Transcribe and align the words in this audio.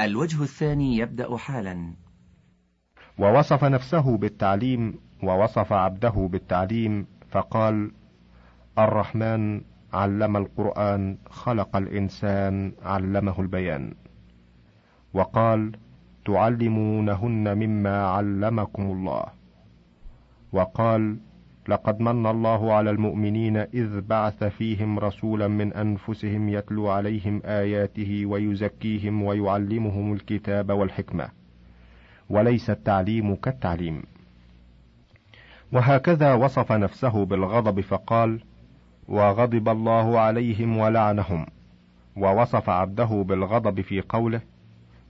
الوجه 0.00 0.42
الثاني 0.42 0.96
يبدأ 0.96 1.36
حالا. 1.36 1.94
ووصف 3.18 3.64
نفسه 3.64 4.16
بالتعليم 4.16 4.94
ووصف 5.22 5.72
عبده 5.72 6.28
بالتعليم 6.32 7.06
فقال 7.30 7.90
الرحمن 8.78 9.60
علم 9.92 10.36
القرآن 10.36 11.18
خلق 11.30 11.76
الإنسان 11.76 12.72
علمه 12.82 13.40
البيان. 13.40 13.94
وقال 15.14 15.72
تعلمونهن 16.24 17.58
مما 17.58 18.06
علمكم 18.06 18.82
الله. 18.82 19.24
وقال 20.52 21.18
لقد 21.68 22.00
من 22.00 22.26
الله 22.26 22.72
على 22.72 22.90
المؤمنين 22.90 23.56
إذ 23.56 24.00
بعث 24.00 24.44
فيهم 24.44 24.98
رسولا 24.98 25.48
من 25.48 25.72
أنفسهم 25.72 26.48
يتلو 26.48 26.88
عليهم 26.88 27.42
آياته 27.44 28.26
ويزكيهم 28.26 29.22
ويعلمهم 29.22 30.12
الكتاب 30.12 30.70
والحكمة 30.70 31.28
وليس 32.30 32.70
التعليم 32.70 33.34
كالتعليم. 33.34 34.02
وهكذا 35.72 36.34
وصف 36.34 36.72
نفسه 36.72 37.24
بالغضب 37.24 37.80
فقال 37.80 38.40
وغضب 39.08 39.68
الله 39.68 40.20
عليهم 40.20 40.76
ولعنهم. 40.76 41.46
ووصف 42.16 42.70
عبده 42.70 43.24
بالغضب 43.28 43.80
في 43.80 44.00
قوله 44.00 44.40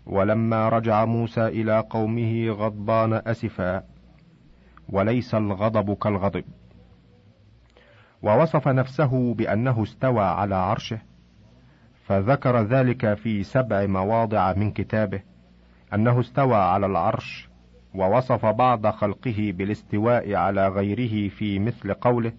ولما 0.07 0.69
رجع 0.69 1.05
موسى 1.05 1.47
إلى 1.47 1.81
قومه 1.91 2.51
غضبان 2.51 3.13
أسفا 3.13 3.83
وليس 4.89 5.35
الغضب 5.35 5.95
كالغضب. 5.95 6.45
ووصف 8.23 8.69
نفسه 8.69 9.35
بأنه 9.35 9.83
استوى 9.83 10.25
على 10.25 10.55
عرشه 10.55 10.99
فذكر 12.07 12.63
ذلك 12.63 13.15
في 13.15 13.43
سبع 13.43 13.87
مواضع 13.87 14.53
من 14.53 14.71
كتابه 14.71 15.23
أنه 15.95 16.21
استوى 16.21 16.57
على 16.57 16.87
العرش 16.87 17.49
ووصف 17.95 18.47
بعض 18.47 18.87
خلقه 18.87 19.53
بالاستواء 19.57 20.35
على 20.35 20.69
غيره 20.69 21.29
في 21.29 21.59
مثل 21.59 21.95
قوله 21.95 22.33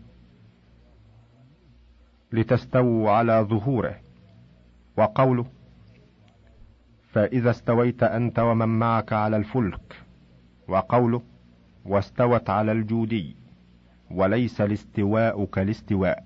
لتستووا 2.32 3.12
على 3.12 3.46
ظهوره. 3.50 3.96
وقوله 4.98 5.46
فإذا 7.12 7.50
استويت 7.50 8.04
أنت 8.04 8.40
ومن 8.40 8.80
معك 8.80 9.14
على 9.14 9.38
الفلك. 9.38 9.96
وقوله 10.68 11.22
واستوت 11.90 12.50
على 12.50 12.72
الجودي 12.72 13.36
وليس 14.12 14.62
الاستواء 14.62 15.46
كالاستواء. 15.46 16.24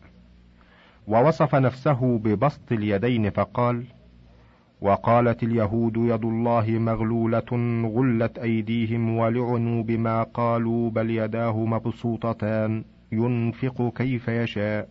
ووصف 1.08 1.56
نفسه 1.56 2.18
ببسط 2.18 2.72
اليدين 2.72 3.30
فقال 3.30 3.84
وقالت 4.82 5.44
اليهود 5.44 5.98
يد 5.98 6.26
الله 6.26 6.70
مغلولة 6.70 7.82
غلت 7.96 8.40
أيديهم 8.40 9.18
ولعنوا 9.18 9.84
بما 9.84 10.24
قالوا 10.24 10.90
بل 10.90 11.10
يداه 11.10 11.66
مبسوطتان 11.66 12.84
ينفق 13.12 13.94
كيف 13.96 14.28
يشاء. 14.28 14.90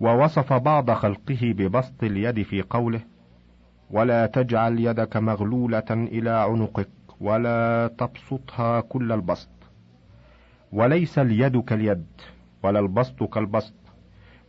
ووصف 0.00 0.52
بعض 0.52 0.90
خلقه 0.90 1.38
ببسط 1.42 2.04
اليد 2.04 2.42
في 2.42 2.62
قوله 2.62 3.00
ولا 3.90 4.26
تجعل 4.26 4.80
يدك 4.80 5.16
مغلولة 5.16 5.90
إلى 5.90 6.30
عنقك. 6.30 6.97
ولا 7.20 7.90
تبسطها 7.98 8.80
كل 8.80 9.12
البسط. 9.12 9.48
وليس 10.72 11.18
اليد 11.18 11.60
كاليد 11.60 12.06
ولا 12.62 12.80
البسط 12.80 13.22
كالبسط. 13.22 13.74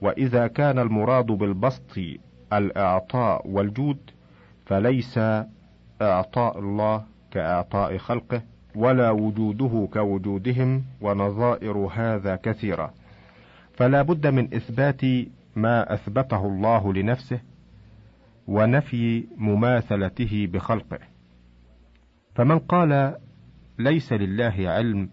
وإذا 0.02 0.48
كان 0.48 0.80
المراد 0.80 1.26
بالبسط 1.26 2.00
الإعطاء 2.54 3.48
والجود 3.48 3.98
فليس 4.66 5.20
إعطاء 6.02 6.60
الله 6.60 7.04
كإعطاء 7.32 7.98
خلقه 7.98 8.42
ولا 8.76 9.10
وجوده 9.10 9.90
كوجودهم 9.94 10.84
ونظائر 11.02 11.78
هذا 11.78 12.36
كثيرة. 12.36 12.94
فلا 13.74 14.02
بد 14.02 14.28
من 14.28 14.54
إثبات 14.54 15.02
ما 15.56 15.94
أثبته 15.94 16.46
الله 16.46 16.94
لنفسه 16.94 17.40
ونفي 18.48 19.28
مماثلته 19.38 20.50
بخلقه. 20.54 21.00
فمن 22.36 22.60
قال 22.60 23.16
ليس 23.80 24.14
لله 24.14 24.56
علم 24.60 25.10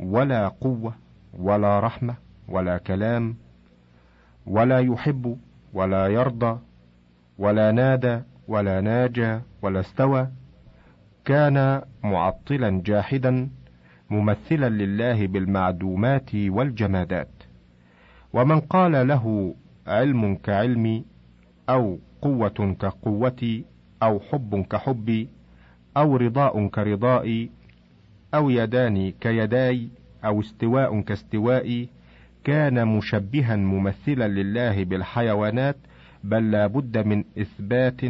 ولا 0.00 0.48
قوة 0.48 0.94
ولا 1.32 1.80
رحمة 1.80 2.14
ولا 2.48 2.78
كلام 2.78 3.36
ولا 4.46 4.78
يحب 4.78 5.38
ولا 5.72 6.06
يرضى 6.06 6.58
ولا 7.38 7.72
نادى 7.72 8.20
ولا 8.48 8.80
ناجى 8.80 9.40
ولا 9.62 9.80
استوى 9.80 10.28
كان 11.24 11.82
معطلا 12.04 12.82
جاحدا 12.84 13.48
ممثلا 14.10 14.68
لله 14.68 15.26
بالمعدومات 15.26 16.34
والجمادات 16.34 17.30
ومن 18.32 18.60
قال 18.60 19.08
له 19.08 19.54
علم 19.86 20.34
كعلمي 20.34 21.04
أو 21.68 21.98
قوة 22.22 22.76
كقوتي 22.80 23.64
أو 24.02 24.20
حب 24.20 24.64
كحبي 24.70 25.28
أو 25.96 26.16
رضاء 26.16 26.68
كرضائي 26.68 27.50
أو 28.34 28.50
يدان 28.50 29.10
كيداي 29.20 29.88
أو 30.24 30.40
استواء 30.40 31.00
كاستوائي 31.00 31.88
كان 32.44 32.88
مشبها 32.88 33.56
ممثلا 33.56 34.28
لله 34.28 34.84
بالحيوانات 34.84 35.76
بل 36.24 36.50
لا 36.50 36.66
بد 36.66 36.98
من 37.06 37.24
إثبات 37.38 38.00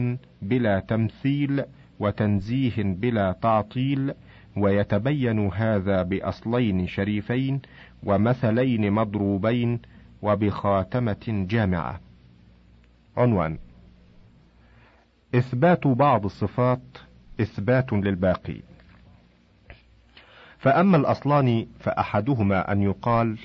بلا 0.43 0.81
تمثيل 0.81 1.65
وتنزيه 2.01 2.75
بلا 2.77 3.33
تعطيل 3.33 4.15
ويتبين 4.57 5.47
هذا 5.47 6.03
بأصلين 6.03 6.87
شريفين 6.87 7.61
ومثلين 8.05 8.93
مضروبين 8.93 9.81
وبخاتمة 10.23 11.47
جامعة. 11.49 12.01
عنوان 13.17 13.59
إثبات 15.35 15.87
بعض 15.87 16.25
الصفات 16.25 16.83
إثبات 17.41 17.93
للباقي. 17.93 18.61
فأما 20.59 20.97
الأصلان 20.97 21.67
فأحدهما 21.81 22.73
أن 22.73 22.83
يقال 22.83 23.39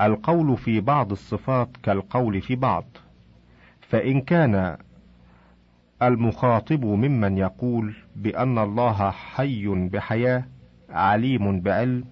القول 0.00 0.56
في 0.56 0.80
بعض 0.80 1.12
الصفات 1.12 1.68
كالقول 1.82 2.40
في 2.40 2.56
بعض 2.56 2.84
فإن 3.80 4.20
كان 4.20 4.76
المخاطب 6.02 6.84
ممن 6.84 7.38
يقول 7.38 7.94
بأن 8.16 8.58
الله 8.58 9.10
حي 9.10 9.66
بحياة 9.68 10.44
عليم 10.90 11.60
بعلم 11.60 12.04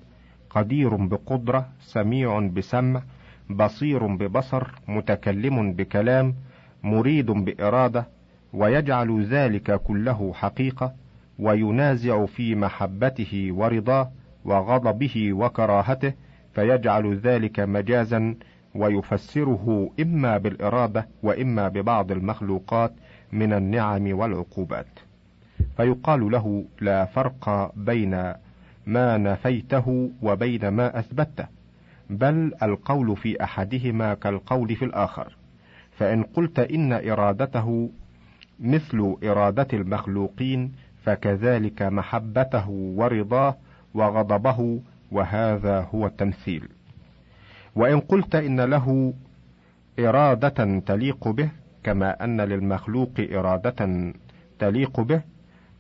قدير 0.51 0.97
بقدرة 0.97 1.69
سميع 1.81 2.39
بسمع 2.41 3.03
بصير 3.51 4.07
ببصر 4.07 4.69
متكلم 4.89 5.73
بكلام 5.73 6.35
مريد 6.83 7.27
بإرادة 7.31 8.07
ويجعل 8.53 9.25
ذلك 9.25 9.83
كله 9.83 10.33
حقيقة 10.35 10.95
وينازع 11.39 12.27
في 12.27 12.55
محبته 12.55 13.49
ورضاه 13.53 14.11
وغضبه 14.45 15.33
وكراهته 15.33 16.13
فيجعل 16.55 17.17
ذلك 17.17 17.61
مجازا 17.61 18.35
ويفسره 18.75 19.91
إما 20.01 20.39
بالإرادة 20.39 21.09
وإما 21.23 21.69
ببعض 21.69 22.13
المخلوقات 22.13 22.93
من 23.33 23.53
النعم 23.53 24.19
والعقوبات. 24.19 24.87
فيقال 25.77 26.31
له 26.31 26.65
لا 26.81 27.05
فرق 27.05 27.73
بين 27.77 28.33
ما 28.87 29.17
نفيته 29.17 30.11
وبين 30.23 30.69
ما 30.69 30.99
أثبته 30.99 31.47
بل 32.11 32.53
القول 32.63 33.17
في 33.17 33.45
أحدهما 33.45 34.15
كالقول 34.15 34.77
في 34.77 34.85
الآخر. 34.85 35.37
فإن 35.93 36.23
قلت 36.23 36.59
إن 36.59 36.93
إرادته 36.93 37.91
مثل 38.61 39.17
إرادة 39.25 39.69
المخلوقين 39.73 40.73
فكذلك 41.05 41.83
محبته 41.83 42.69
ورضاه 42.71 43.57
وغضبه 43.95 44.81
وهذا 45.13 45.89
هو 45.95 46.07
التمثيل. 46.07 46.69
وإن 47.77 48.01
قلت 48.01 48.35
إن 48.35 48.61
له 48.61 49.15
إرادة 49.99 50.81
تليق 50.87 51.29
به 51.29 51.49
كما 51.85 52.25
أن 52.25 52.41
للمخلوق 52.41 53.11
إرادة 53.33 54.13
تليق 54.59 55.01
به 55.01 55.21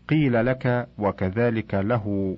قيل 0.09 0.47
لك 0.47 0.89
وكذلك 0.99 1.75
له 1.75 2.37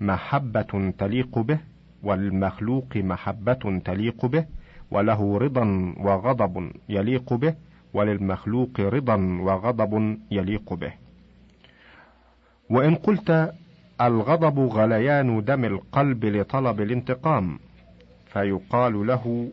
محبة 0.00 0.92
تليق 0.98 1.38
به 1.38 1.58
وللمخلوق 2.02 2.96
محبة 2.96 3.80
تليق 3.84 4.26
به 4.26 4.44
وله 4.90 5.38
رضا 5.38 5.94
وغضب 6.00 6.72
يليق 6.88 7.34
به 7.34 7.54
وللمخلوق 7.94 8.80
رضا 8.80 9.16
وغضب 9.16 10.18
يليق 10.30 10.74
به. 10.74 10.92
وإن 12.70 12.94
قلت 12.94 13.52
الغضب 14.00 14.58
غليان 14.58 15.44
دم 15.44 15.64
القلب 15.64 16.24
لطلب 16.24 16.80
الانتقام 16.80 17.58
فيقال 18.26 19.06
له 19.06 19.50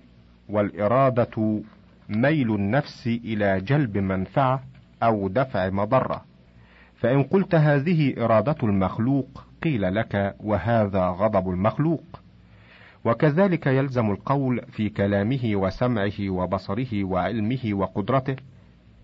والإرادة 0.49 1.61
ميل 2.09 2.55
النفس 2.55 3.07
إلى 3.07 3.61
جلب 3.61 3.97
منفعة 3.97 4.63
أو 5.03 5.27
دفع 5.27 5.69
مضرة. 5.69 6.25
فإن 6.95 7.23
قلت 7.23 7.55
هذه 7.55 8.25
إرادة 8.25 8.55
المخلوق 8.63 9.45
قيل 9.63 9.95
لك 9.95 10.35
وهذا 10.39 11.07
غضب 11.07 11.49
المخلوق. 11.49 12.18
وكذلك 13.09 13.67
يلزم 13.67 14.11
القول 14.11 14.61
في 14.71 14.89
كلامه 14.89 15.51
وسمعه 15.53 16.29
وبصره 16.29 17.03
وعلمه 17.03 17.59
وقدرته 17.73 18.35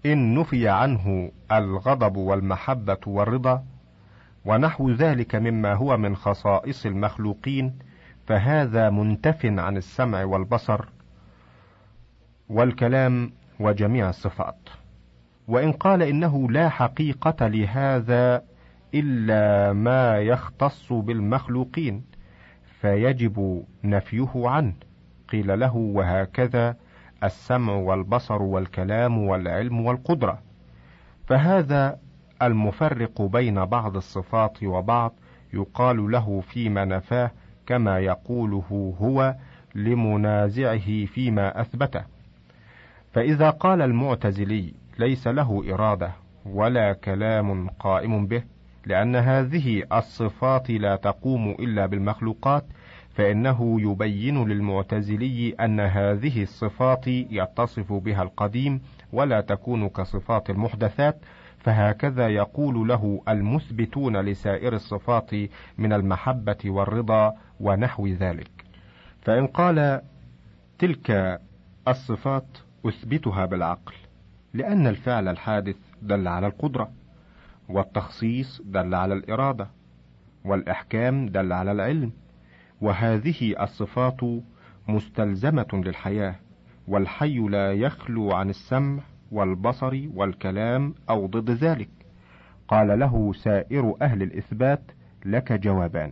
إن 0.06 0.40
نفي 0.40 0.70
عنه 0.70 1.32
الغضب 1.52 2.18
والمحبة 2.18 2.98
والرضا 3.08 3.64
ونحو 4.46 4.92
ذلك 4.92 5.36
مما 5.36 5.74
هو 5.74 5.98
من 5.98 6.16
خصائص 6.16 6.86
المخلوقين 6.86 7.80
فهذا 8.28 8.90
منتف 8.90 9.46
عن 9.46 9.78
السمع 9.78 10.24
والبصر 10.24 10.86
والكلام 12.50 13.32
وجميع 13.60 14.10
الصفات. 14.10 14.70
وإن 15.48 15.72
قال 15.72 16.02
إنه 16.02 16.50
لا 16.52 16.70
حقيقة 16.70 17.48
لهذا 17.48 18.44
إلا 18.94 19.74
ما 19.74 20.20
يختص 20.20 20.94
بالمخلوقين. 20.94 22.15
فيجب 22.86 23.64
نفيه 23.84 24.30
عنه. 24.36 24.74
قيل 25.30 25.60
له 25.60 25.76
وهكذا 25.76 26.76
السمع 27.24 27.74
والبصر 27.74 28.42
والكلام 28.42 29.18
والعلم 29.18 29.86
والقدرة. 29.86 30.40
فهذا 31.28 32.00
المفرق 32.42 33.22
بين 33.22 33.66
بعض 33.66 33.96
الصفات 33.96 34.64
وبعض 34.64 35.14
يقال 35.54 36.12
له 36.12 36.42
فيما 36.42 36.86
نفاه 36.86 37.32
كما 37.66 38.00
يقوله 38.00 38.96
هو 39.02 39.36
لمنازعه 39.76 41.06
فيما 41.06 41.62
أثبته. 41.62 42.04
فإذا 43.14 43.50
قال 43.50 43.82
المعتزلي 43.82 44.74
ليس 45.00 45.28
له 45.28 45.74
إرادة 45.74 46.12
ولا 46.46 46.94
كلام 46.94 47.70
قائم 47.70 48.28
به 48.28 48.44
لأن 48.86 49.16
هذه 49.16 49.84
الصفات 49.94 50.72
لا 50.72 50.96
تقوم 50.96 51.52
إلا 51.52 51.86
بالمخلوقات 51.86 52.66
فإنه 53.16 53.82
يبين 53.82 54.48
للمعتزلي 54.48 55.56
أن 55.60 55.80
هذه 55.80 56.44
الصفات 56.44 57.08
يتصف 57.08 57.94
بها 57.94 58.24
القديم 58.24 58.82
ولا 59.14 59.42
تكون 59.42 59.90
كصفات 59.90 60.50
المحدثات 60.50 61.18
فهكذا 61.60 62.28
يقول 62.30 62.88
له 62.88 63.22
المثبتون 63.28 64.18
لسائر 64.18 64.74
الصفات 64.76 65.32
من 65.78 65.94
المحبة 65.94 66.58
والرضا 66.66 67.34
ونحو 67.60 68.08
ذلك. 68.08 68.52
فإن 69.22 69.48
قال 69.48 70.02
تلك 70.80 71.40
الصفات 71.88 72.46
أثبتها 72.86 73.46
بالعقل 73.46 73.94
لأن 74.54 74.88
الفعل 74.88 75.28
الحادث 75.28 75.76
دل 76.02 76.28
على 76.28 76.48
القدرة 76.48 76.90
والتخصيص 77.70 78.62
دل 78.66 78.96
على 78.96 79.14
الإرادة 79.14 79.68
والإحكام 80.46 81.30
دل 81.30 81.54
على 81.54 81.72
العلم. 81.72 82.12
وهذه 82.86 83.64
الصفات 83.64 84.20
مستلزمة 84.88 85.68
للحياة 85.74 86.36
والحي 86.88 87.40
لا 87.40 87.74
يخلو 87.74 88.32
عن 88.32 88.50
السمع 88.50 89.04
والبصر 89.32 90.08
والكلام 90.16 90.94
أو 91.10 91.28
ضد 91.28 91.52
ذلك. 91.52 91.90
قال 92.68 93.00
له 93.00 93.34
سائر 93.34 93.94
أهل 94.02 94.24
الإثبات 94.24 94.92
لك 95.26 95.52
جوابان. 95.54 96.12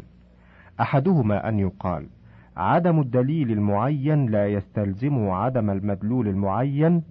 أحدهما 0.82 1.50
أن 1.50 1.60
يقال 1.60 2.08
عدم 2.58 3.00
الدليل 3.00 3.52
المعين 3.52 4.26
لا 4.26 4.48
يستلزم 4.48 5.30
عدم 5.30 5.70
المدلول 5.70 6.28
المعين 6.28 7.04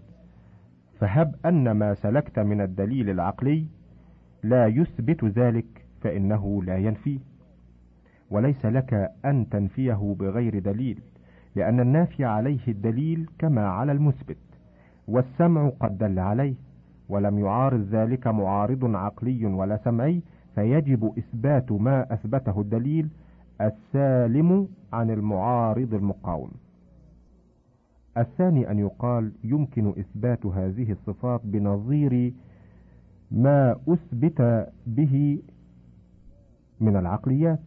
فهب 0.98 1.34
أن 1.46 1.70
ما 1.70 1.94
سلكت 1.94 2.38
من 2.38 2.60
الدليل 2.60 3.10
العقلي 3.10 3.66
لا 4.42 4.66
يثبت 4.66 5.24
ذلك 5.24 5.84
فإنه 6.00 6.62
لا 6.62 6.76
ينفيه 6.76 7.31
وليس 8.32 8.66
لك 8.66 9.10
أن 9.24 9.48
تنفيه 9.48 10.16
بغير 10.18 10.58
دليل 10.58 11.00
لأن 11.56 11.80
النافي 11.80 12.24
عليه 12.24 12.68
الدليل 12.68 13.30
كما 13.38 13.68
على 13.68 13.92
المثبت 13.92 14.36
والسمع 15.08 15.68
قد 15.80 15.98
دل 15.98 16.18
عليه 16.18 16.54
ولم 17.08 17.38
يعارض 17.38 17.80
ذلك 17.80 18.26
معارض 18.26 18.96
عقلي 18.96 19.46
ولا 19.46 19.76
سمعي 19.76 20.22
فيجب 20.54 21.12
إثبات 21.18 21.72
ما 21.72 22.12
أثبته 22.14 22.60
الدليل 22.60 23.08
السالم 23.60 24.68
عن 24.92 25.10
المعارض 25.10 25.94
المقاوم. 25.94 26.50
الثاني 28.16 28.70
أن 28.70 28.78
يقال 28.78 29.32
يمكن 29.44 29.88
إثبات 29.88 30.46
هذه 30.46 30.92
الصفات 30.92 31.40
بنظير 31.44 32.32
ما 33.30 33.76
أثبت 33.88 34.68
به 34.86 35.42
من 36.80 36.96
العقليات. 36.96 37.60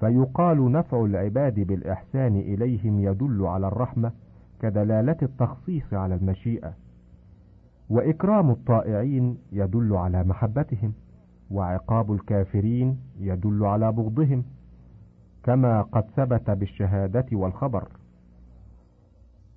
فيقال 0.00 0.72
نفع 0.72 1.04
العباد 1.04 1.60
بالإحسان 1.60 2.36
إليهم 2.36 3.00
يدل 3.00 3.46
على 3.46 3.68
الرحمة 3.68 4.12
كدلالة 4.60 5.16
التخصيص 5.22 5.94
على 5.94 6.14
المشيئة. 6.14 6.72
وإكرام 7.90 8.50
الطائعين 8.50 9.38
يدل 9.52 9.96
على 9.96 10.24
محبتهم 10.24 10.92
وعقاب 11.50 12.12
الكافرين 12.12 12.98
يدل 13.20 13.64
على 13.64 13.92
بغضهم 13.92 14.44
كما 15.42 15.82
قد 15.82 16.04
ثبت 16.16 16.50
بالشهادة 16.50 17.26
والخبر. 17.32 17.88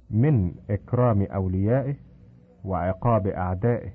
من 0.10 0.52
إكرام 0.70 1.22
أوليائه 1.22 1.96
وعقاب 2.66 3.28
أعدائه. 3.28 3.90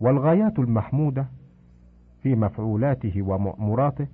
والغايات 0.00 0.58
المحمودة 0.58 1.26
في 2.22 2.34
مفعولاته 2.34 3.22
ومأموراته 3.22 4.06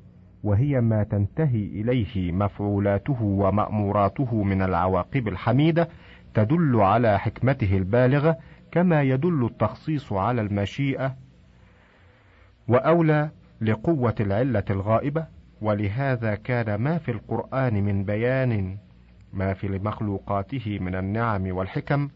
وهي 0.45 0.81
ما 0.81 1.03
تنتهي 1.03 1.65
إليه 1.65 2.33
مفعولاته 2.33 3.23
ومأموراته 3.23 4.43
من 4.43 4.63
العواقب 4.63 5.29
الحميدة 5.29 5.89
تدل 6.35 6.77
على 6.81 7.19
حكمته 7.19 7.77
البالغة 7.77 8.37
كما 8.73 9.03
يدل 9.03 9.45
التخصيص 9.45 10.13
على 10.13 10.41
المشيئة 10.41 11.17
وأولى 12.69 13.31
لقوة 13.61 14.15
العلة 14.21 14.65
الغائبة. 14.71 15.39
ولهذا 15.61 16.35
كان 16.35 16.75
ما 16.75 16.99
في 16.99 17.11
القرآن 17.11 17.85
من 17.85 18.05
بيان 18.05 18.79
ما 19.33 19.55
في 19.55 19.69
مخلوقاته 19.69 20.79
من 20.81 20.95
النعم 20.95 21.57
والحكم 21.57 22.09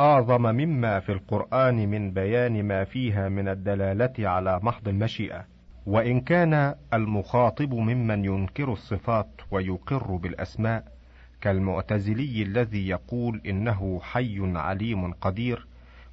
أعظم 0.00 0.42
مما 0.42 1.00
في 1.00 1.12
القرآن 1.12 1.88
من 1.88 2.10
بيان 2.10 2.62
ما 2.62 2.84
فيها 2.84 3.28
من 3.28 3.48
الدلالة 3.48 4.28
على 4.28 4.60
محض 4.62 4.88
المشيئة. 4.88 5.44
وإن 5.90 6.20
كان 6.20 6.74
المخاطب 6.92 7.74
ممن 7.74 8.24
ينكر 8.24 8.72
الصفات 8.72 9.30
ويقر 9.50 10.16
بالأسماء 10.16 10.92
كالمعتزلي 11.40 12.42
الذي 12.42 12.88
يقول 12.88 13.40
إنه 13.46 14.00
حي 14.02 14.56
عليم 14.56 15.12
قدير 15.12 15.66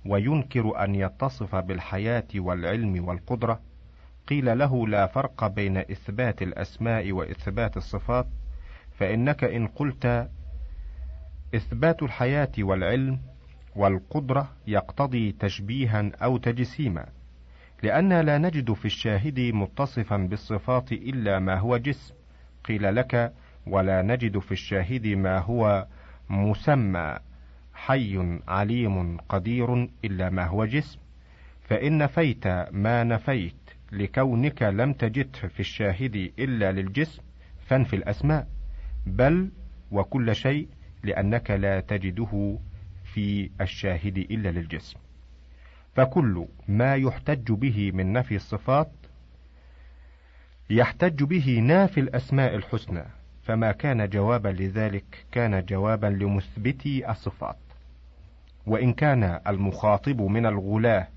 وينكر 0.05 0.83
أن 0.83 0.95
يتصف 0.95 1.55
بالحياة 1.55 2.27
والعلم 2.35 3.07
والقدرة 3.07 3.59
قيل 4.27 4.57
له 4.57 4.87
لا 4.87 5.07
فرق 5.07 5.47
بين 5.47 5.77
إثبات 5.77 6.41
الأسماء 6.41 7.11
وإثبات 7.11 7.77
الصفات 7.77 8.27
فإنك 8.99 9.43
إن 9.43 9.67
قلت 9.67 10.29
إثبات 11.55 12.03
الحياة 12.03 12.51
والعلم 12.59 13.19
والقدرة 13.75 14.49
يقتضي 14.67 15.31
تشبيها 15.31 16.11
أو 16.21 16.37
تجسيما. 16.37 17.16
لأن 17.83 18.21
لا 18.21 18.37
نجد 18.37 18.73
في 18.73 18.85
الشاهد 18.85 19.39
متصفا 19.39 20.17
بالصفات 20.17 20.91
إلا 20.91 21.39
ما 21.39 21.55
هو 21.55 21.77
جسم. 21.77 22.13
قيل 22.63 22.95
لك 22.95 23.33
ولا 23.67 24.01
نجد 24.01 24.39
في 24.39 24.51
الشاهد 24.51 25.07
ما 25.07 25.39
هو 25.39 25.87
مسمى. 26.29 27.19
حي 27.73 28.39
عليم 28.47 29.17
قدير 29.17 29.89
إلا 30.05 30.29
ما 30.29 30.45
هو 30.45 30.65
جسم. 30.65 30.99
فإن 31.69 31.97
نفيت 31.97 32.47
ما 32.71 33.03
نفيت 33.03 33.55
لكونك 33.91 34.63
لم 34.63 34.93
تجده 34.93 35.47
في 35.47 35.59
الشاهد 35.59 36.31
إلا 36.39 36.71
للجسم 36.71 37.21
فانفي 37.67 37.95
الأسماء. 37.95 38.47
بل 39.05 39.51
وكل 39.91 40.35
شيء 40.35 40.67
لأنك 41.03 41.51
لا 41.51 41.79
تجده 41.79 42.57
في 43.03 43.49
الشاهد 43.61 44.17
إلا 44.17 44.49
للجسم. 44.49 44.99
فكل 45.97 46.45
ما 46.67 46.95
يحتج 46.95 47.51
به 47.51 47.91
من 47.93 48.13
نفي 48.13 48.35
الصفات 48.35 48.91
يحتج 50.69 51.23
به 51.23 51.59
نافي 51.63 51.99
الأسماء 51.99 52.55
الحسنى 52.55 53.03
فما 53.43 53.71
كان 53.71 54.09
جوابا 54.09 54.49
لذلك 54.49 55.25
كان 55.31 55.65
جوابا 55.65 56.07
لمثبتي 56.07 57.11
الصفات. 57.11 57.57
وإن 58.67 58.93
كان 58.93 59.39
المخاطب 59.47 60.21
من 60.21 60.45
الغلاة 60.45 61.07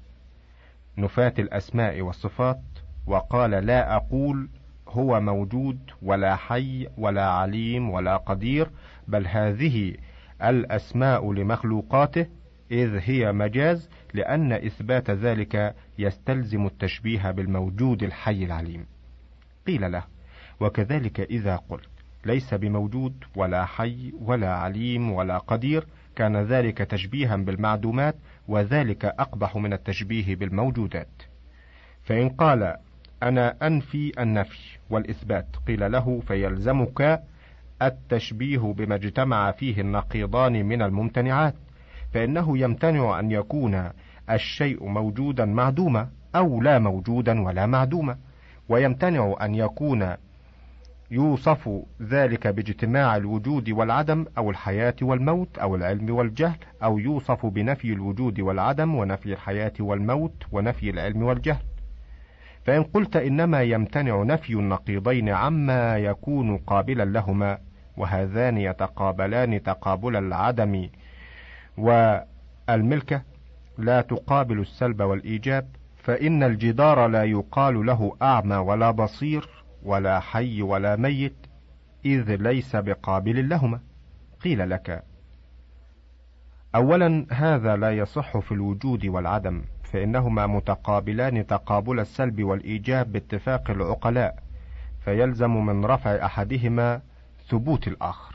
نفاة 0.98 1.34
الأسماء 1.38 2.00
والصفات 2.00 2.62
وقال 3.06 3.50
لا 3.50 3.96
أقول 3.96 4.48
هو 4.88 5.20
موجود 5.20 5.78
ولا 6.02 6.36
حي 6.36 6.88
ولا 6.98 7.30
عليم 7.30 7.90
ولا 7.90 8.16
قدير 8.16 8.70
بل 9.08 9.26
هذه 9.26 9.94
الأسماء 10.42 11.32
لمخلوقاته 11.32 12.26
إذ 12.70 12.98
هي 13.02 13.32
مجاز 13.32 13.88
لأن 14.14 14.52
إثبات 14.52 15.10
ذلك 15.10 15.74
يستلزم 15.98 16.66
التشبيه 16.66 17.30
بالموجود 17.30 18.02
الحي 18.02 18.44
العليم. 18.44 18.86
قيل 19.66 19.92
له: 19.92 20.04
وكذلك 20.60 21.20
إذا 21.20 21.56
قلت 21.56 21.88
ليس 22.24 22.54
بموجود 22.54 23.14
ولا 23.36 23.64
حي 23.64 24.12
ولا 24.20 24.54
عليم 24.54 25.12
ولا 25.12 25.38
قدير 25.38 25.86
كان 26.16 26.36
ذلك 26.36 26.78
تشبيها 26.78 27.36
بالمعدومات 27.36 28.14
وذلك 28.48 29.04
أقبح 29.04 29.56
من 29.56 29.72
التشبيه 29.72 30.36
بالموجودات. 30.36 31.22
فإن 32.04 32.28
قال 32.28 32.76
أنا 33.22 33.66
أنفي 33.66 34.12
النفي 34.22 34.78
والإثبات 34.90 35.46
قيل 35.66 35.92
له 35.92 36.20
فيلزمك 36.20 37.22
التشبيه 37.82 38.58
بما 38.58 38.94
اجتمع 38.94 39.50
فيه 39.50 39.80
النقيضان 39.80 40.66
من 40.66 40.82
الممتنعات 40.82 41.54
فإنه 42.12 42.58
يمتنع 42.58 43.20
أن 43.20 43.30
يكون 43.30 43.90
الشيء 44.30 44.84
موجودا 44.84 45.44
معدوما 45.44 46.08
أو 46.36 46.62
لا 46.62 46.78
موجودا 46.78 47.42
ولا 47.42 47.66
معدوما 47.66 48.18
ويمتنع 48.68 49.34
أن 49.42 49.54
يكون 49.54 50.14
يوصف 51.10 51.70
ذلك 52.02 52.46
باجتماع 52.46 53.16
الوجود 53.16 53.70
والعدم 53.70 54.26
أو 54.38 54.50
الحياة 54.50 54.94
والموت 55.02 55.58
أو 55.58 55.76
العلم 55.76 56.10
والجهل 56.10 56.56
أو 56.82 56.98
يوصف 56.98 57.46
بنفي 57.46 57.92
الوجود 57.92 58.40
والعدم 58.40 58.94
ونفي 58.94 59.32
الحياة 59.32 59.72
والموت 59.80 60.44
ونفي 60.52 60.90
العلم 60.90 61.22
والجهل. 61.22 61.62
فإن 62.64 62.82
قلت 62.82 63.16
إنما 63.16 63.62
يمتنع 63.62 64.22
نفي 64.22 64.52
النقيضين 64.52 65.28
عما 65.28 65.98
يكون 65.98 66.56
قابلا 66.56 67.04
لهما 67.04 67.58
وهذان 67.96 68.58
يتقابلان 68.58 69.62
تقابل 69.62 70.16
العدم 70.16 70.88
والملكة 71.80 73.22
لا 73.78 74.00
تقابل 74.00 74.60
السلب 74.60 75.02
والإيجاب 75.02 75.68
فإن 75.96 76.42
الجدار 76.42 77.06
لا 77.06 77.24
يقال 77.24 77.86
له 77.86 78.16
أعمى 78.22 78.56
ولا 78.56 78.90
بصير 78.90 79.48
ولا 79.82 80.20
حي 80.20 80.62
ولا 80.62 80.96
ميت 80.96 81.36
إذ 82.04 82.34
ليس 82.36 82.76
بقابل 82.76 83.48
لهما. 83.48 83.80
قيل 84.44 84.70
لك. 84.70 85.04
أولا 86.74 87.26
هذا 87.30 87.76
لا 87.76 87.90
يصح 87.90 88.38
في 88.38 88.52
الوجود 88.52 89.06
والعدم 89.06 89.62
فإنهما 89.82 90.46
متقابلان 90.46 91.46
تقابل 91.46 92.00
السلب 92.00 92.44
والإيجاب 92.44 93.12
باتفاق 93.12 93.70
العقلاء 93.70 94.42
فيلزم 95.04 95.66
من 95.66 95.84
رفع 95.84 96.24
أحدهما 96.26 97.00
ثبوت 97.48 97.88
الآخر. 97.88 98.34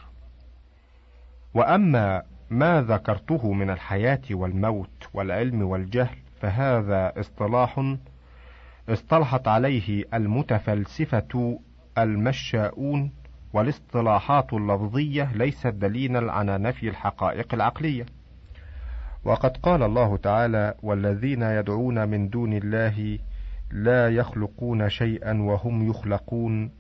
وأما 1.54 2.24
ما 2.50 2.82
ذكرته 2.82 3.54
من 3.54 3.70
الحياة 3.70 4.22
والموت 4.32 5.10
والعلم 5.14 5.62
والجهل 5.62 6.18
فهذا 6.42 7.20
اصطلاح 7.20 7.96
اصطلحت 8.90 9.48
عليه 9.48 10.04
المتفلسفة 10.14 11.60
المشاؤون 11.98 13.12
والاصطلاحات 13.54 14.54
اللفظية 14.54 15.32
ليست 15.36 15.68
دليلا 15.68 16.32
على 16.32 16.58
نفي 16.58 16.90
الحقائق 16.90 17.54
العقلية. 17.54 18.06
وقد 19.25 19.58
قال 19.58 19.84
الله 19.84 20.18
تعالى 20.18 20.74
والذين 20.84 21.42
يدعون 21.42 22.10
من 22.10 22.30
دون 22.30 22.54
الله 22.54 23.20
لا 23.72 24.10
يخلقون 24.10 24.90
شيئا 24.90 25.42
وهم 25.42 25.90
يخلقون 25.90 26.72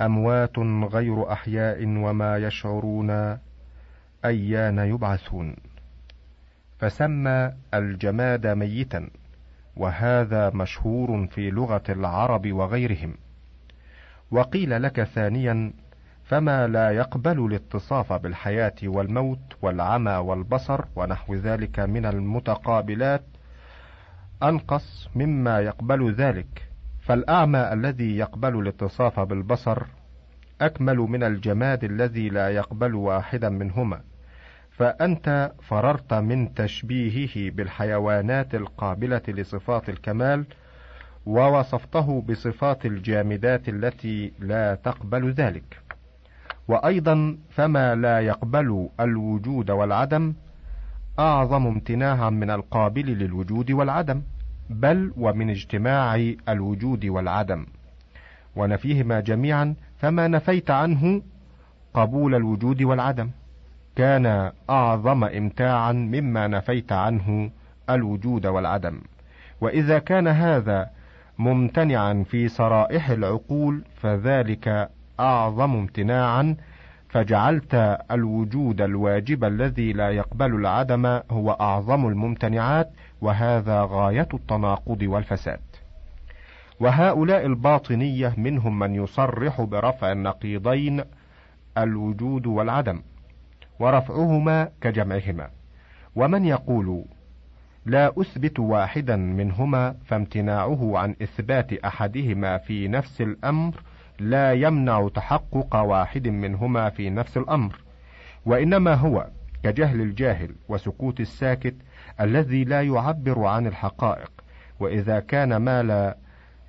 أموات 0.00 0.58
غير 0.92 1.32
أحياء 1.32 1.84
وما 1.84 2.38
يشعرون 2.38 3.38
أيان 4.26 4.78
يبعثون. 4.78 5.56
فسمى 6.78 7.52
الجماد 7.74 8.46
ميتا 8.46 9.10
وهذا 9.76 10.50
مشهور 10.50 11.26
في 11.26 11.50
لغة 11.50 11.82
العرب 11.88 12.52
وغيرهم. 12.52 13.14
وقيل 14.30 14.82
لك 14.82 15.02
ثانيا 15.02 15.72
فما 16.24 16.66
لا 16.66 16.90
يقبل 16.90 17.46
الاتصاف 17.46 18.12
بالحياة 18.12 18.74
والموت 18.84 19.56
والعمى 19.62 20.12
والبصر 20.12 20.84
ونحو 20.96 21.34
ذلك 21.34 21.80
من 21.80 22.06
المتقابلات 22.06 23.22
أنقص 24.42 25.08
مما 25.14 25.60
يقبل 25.60 26.12
ذلك، 26.12 26.68
فالأعمى 27.00 27.72
الذي 27.72 28.16
يقبل 28.16 28.58
الاتصاف 28.58 29.20
بالبصر 29.20 29.82
أكمل 30.60 30.96
من 30.96 31.22
الجماد 31.22 31.84
الذي 31.84 32.28
لا 32.28 32.48
يقبل 32.48 32.94
واحدا 32.94 33.48
منهما، 33.48 34.00
فأنت 34.76 35.52
فررت 35.62 36.14
من 36.14 36.54
تشبيهه 36.54 37.50
بالحيوانات 37.50 38.54
القابلة 38.54 39.22
لصفات 39.28 39.88
الكمال، 39.88 40.44
ووصفته 41.26 42.22
بصفات 42.28 42.86
الجامدات 42.86 43.68
التي 43.68 44.32
لا 44.40 44.74
تقبل 44.74 45.30
ذلك. 45.30 45.86
وأيضا 46.68 47.38
فما 47.50 47.94
لا 47.94 48.20
يقبل 48.20 48.88
الوجود 49.00 49.70
والعدم 49.70 50.34
أعظم 51.18 51.66
امتناعا 51.66 52.30
من 52.30 52.50
القابل 52.50 53.06
للوجود 53.06 53.70
والعدم 53.70 54.22
بل 54.70 55.12
ومن 55.16 55.50
اجتماع 55.50 56.32
الوجود 56.48 57.06
والعدم 57.06 57.66
ونفيهما 58.56 59.20
جميعا 59.20 59.74
فما 59.98 60.28
نفيت 60.28 60.70
عنه 60.70 61.22
قبول 61.94 62.34
الوجود 62.34 62.82
والعدم 62.82 63.30
كان 63.96 64.52
أعظم 64.70 65.24
امتاعا 65.24 65.92
مما 65.92 66.46
نفيت 66.46 66.92
عنه 66.92 67.50
الوجود 67.90 68.46
والعدم 68.46 69.00
وإذا 69.60 69.98
كان 69.98 70.28
هذا 70.28 70.90
ممتنعا 71.38 72.24
في 72.30 72.48
صرائح 72.48 73.10
العقول 73.10 73.84
فذلك 73.96 74.90
أعظم 75.20 75.74
امتناعا 75.74 76.56
فجعلت 77.08 77.98
الوجود 78.10 78.80
الواجب 78.80 79.44
الذي 79.44 79.92
لا 79.92 80.10
يقبل 80.10 80.54
العدم 80.54 81.06
هو 81.30 81.50
أعظم 81.50 82.06
الممتنعات 82.06 82.90
وهذا 83.20 83.86
غاية 83.90 84.28
التناقض 84.34 85.02
والفساد. 85.02 85.60
وهؤلاء 86.80 87.46
الباطنية 87.46 88.34
منهم 88.36 88.78
من 88.78 88.94
يصرح 88.94 89.60
برفع 89.60 90.12
النقيضين 90.12 91.04
الوجود 91.78 92.46
والعدم، 92.46 93.02
ورفعهما 93.78 94.68
كجمعهما، 94.80 95.50
ومن 96.16 96.44
يقول 96.44 97.04
لا 97.86 98.12
أثبت 98.20 98.58
واحدا 98.58 99.16
منهما 99.16 99.94
فامتناعه 100.04 100.98
عن 100.98 101.16
إثبات 101.22 101.72
أحدهما 101.72 102.58
في 102.58 102.88
نفس 102.88 103.20
الأمر 103.20 103.82
لا 104.20 104.52
يمنع 104.52 105.08
تحقق 105.08 105.76
واحد 105.76 106.28
منهما 106.28 106.90
في 106.90 107.10
نفس 107.10 107.36
الأمر. 107.36 107.80
وإنما 108.46 108.94
هو 108.94 109.26
كجهل 109.62 110.00
الجاهل 110.00 110.54
وسكوت 110.68 111.20
الساكت 111.20 111.74
الذي 112.20 112.64
لا 112.64 112.82
يعبر 112.82 113.44
عن 113.44 113.66
الحقائق. 113.66 114.30
وإذا 114.80 115.20
كان 115.20 115.56
ما 115.56 115.82
لا 115.82 116.16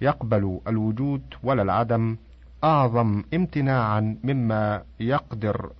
يقبل 0.02 0.60
الوجود 0.68 1.22
ولا 1.44 1.62
العدم 1.62 2.18
أعظم 2.64 3.24
امتناعا 3.34 4.18
مما 4.24 4.84
يقدر 5.00 5.72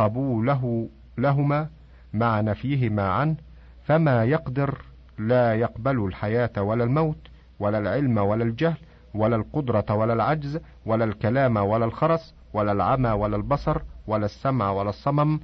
قبوله 0.00 0.88
لهما 1.18 1.68
مع 2.14 2.40
نفيهما 2.40 3.08
عنه 3.08 3.36
فما 3.84 4.24
يقدر 4.24 4.82
لا 5.18 5.54
يقبل 5.54 6.04
الحياة 6.04 6.62
ولا 6.62 6.84
الموت 6.84 7.28
ولا 7.60 7.78
العلم 7.78 8.18
ولا 8.18 8.44
الجهل 8.44 8.76
ولا 9.14 9.36
القدرة 9.36 9.94
ولا 9.94 10.12
العجز 10.12 10.60
ولا 10.86 11.04
الكلام 11.04 11.56
ولا 11.56 11.84
الخرس 11.84 12.34
ولا 12.54 12.72
العمى 12.72 13.10
ولا 13.10 13.36
البصر 13.36 13.82
ولا 14.06 14.24
السمع 14.24 14.70
ولا 14.70 14.88
الصمم. 14.88 15.40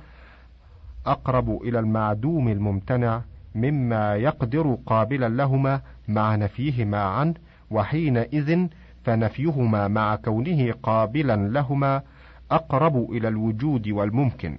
أقرب 1.06 1.62
إلى 1.62 1.78
المعدوم 1.78 2.48
الممتنع 2.48 3.22
مما 3.54 4.16
يقدر 4.16 4.78
قابلا 4.86 5.28
لهما 5.28 5.80
مع 6.08 6.36
نفيهما 6.36 7.02
عنه 7.02 7.34
وحينئذ 7.70 8.66
فنفيهما 9.04 9.88
مع 9.88 10.16
كونه 10.16 10.72
قابلا 10.82 11.36
لهما 11.48 12.02
أقرب 12.50 13.10
إلى 13.10 13.28
الوجود 13.28 13.88
والممكن 13.88 14.58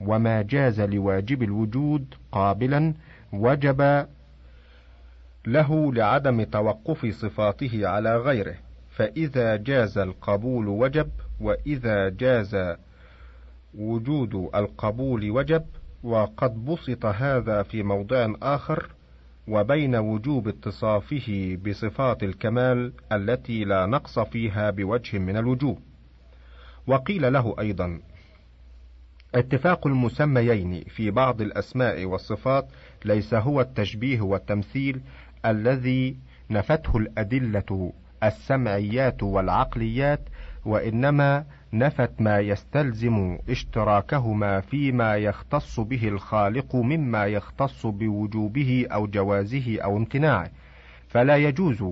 وما 0.00 0.42
جاز 0.42 0.80
لواجب 0.80 1.42
الوجود 1.42 2.14
قابلا 2.32 2.94
وجب 3.32 4.06
له 5.46 5.92
لعدم 5.92 6.42
توقف 6.42 7.06
صفاته 7.06 7.88
على 7.88 8.16
غيره. 8.16 8.54
فإذا 8.90 9.56
جاز 9.56 9.98
القبول 9.98 10.68
وجب 10.68 11.10
وإذا 11.40 12.08
جاز 12.08 12.76
وجود 13.74 14.34
القبول 14.54 15.30
وجب 15.30 15.64
وقد 16.02 16.64
بسط 16.64 17.06
هذا 17.06 17.62
في 17.62 17.82
موضع 17.82 18.32
آخر 18.42 18.90
وبين 19.48 19.96
وجوب 19.96 20.48
اتصافه 20.48 21.58
بصفات 21.66 22.22
الكمال 22.22 22.92
التي 23.12 23.64
لا 23.64 23.86
نقص 23.86 24.18
فيها 24.18 24.70
بوجه 24.70 25.18
من 25.18 25.36
الوجوه 25.36 25.78
وقيل 26.86 27.32
له 27.32 27.54
أيضا 27.58 28.00
اتفاق 29.34 29.86
المسميين 29.86 30.84
في 30.84 31.10
بعض 31.10 31.40
الأسماء 31.40 32.04
والصفات 32.04 32.68
ليس 33.04 33.34
هو 33.34 33.60
التشبيه 33.60 34.20
والتمثيل 34.20 35.00
الذي 35.46 36.16
نفته 36.50 36.96
الأدلة 36.96 37.92
السمعيات 38.22 39.22
والعقليات 39.22 40.20
وإنما 40.64 41.44
نفت 41.72 42.20
ما 42.20 42.38
يستلزم 42.40 43.38
اشتراكهما 43.48 44.60
فيما 44.60 45.16
يختص 45.16 45.80
به 45.80 46.08
الخالق 46.08 46.76
مما 46.76 47.26
يختص 47.26 47.86
بوجوبه 47.86 48.86
أو 48.92 49.06
جوازه 49.06 49.80
أو 49.80 49.96
امتناعه. 49.96 50.50
فلا 51.08 51.36
يجوز 51.36 51.84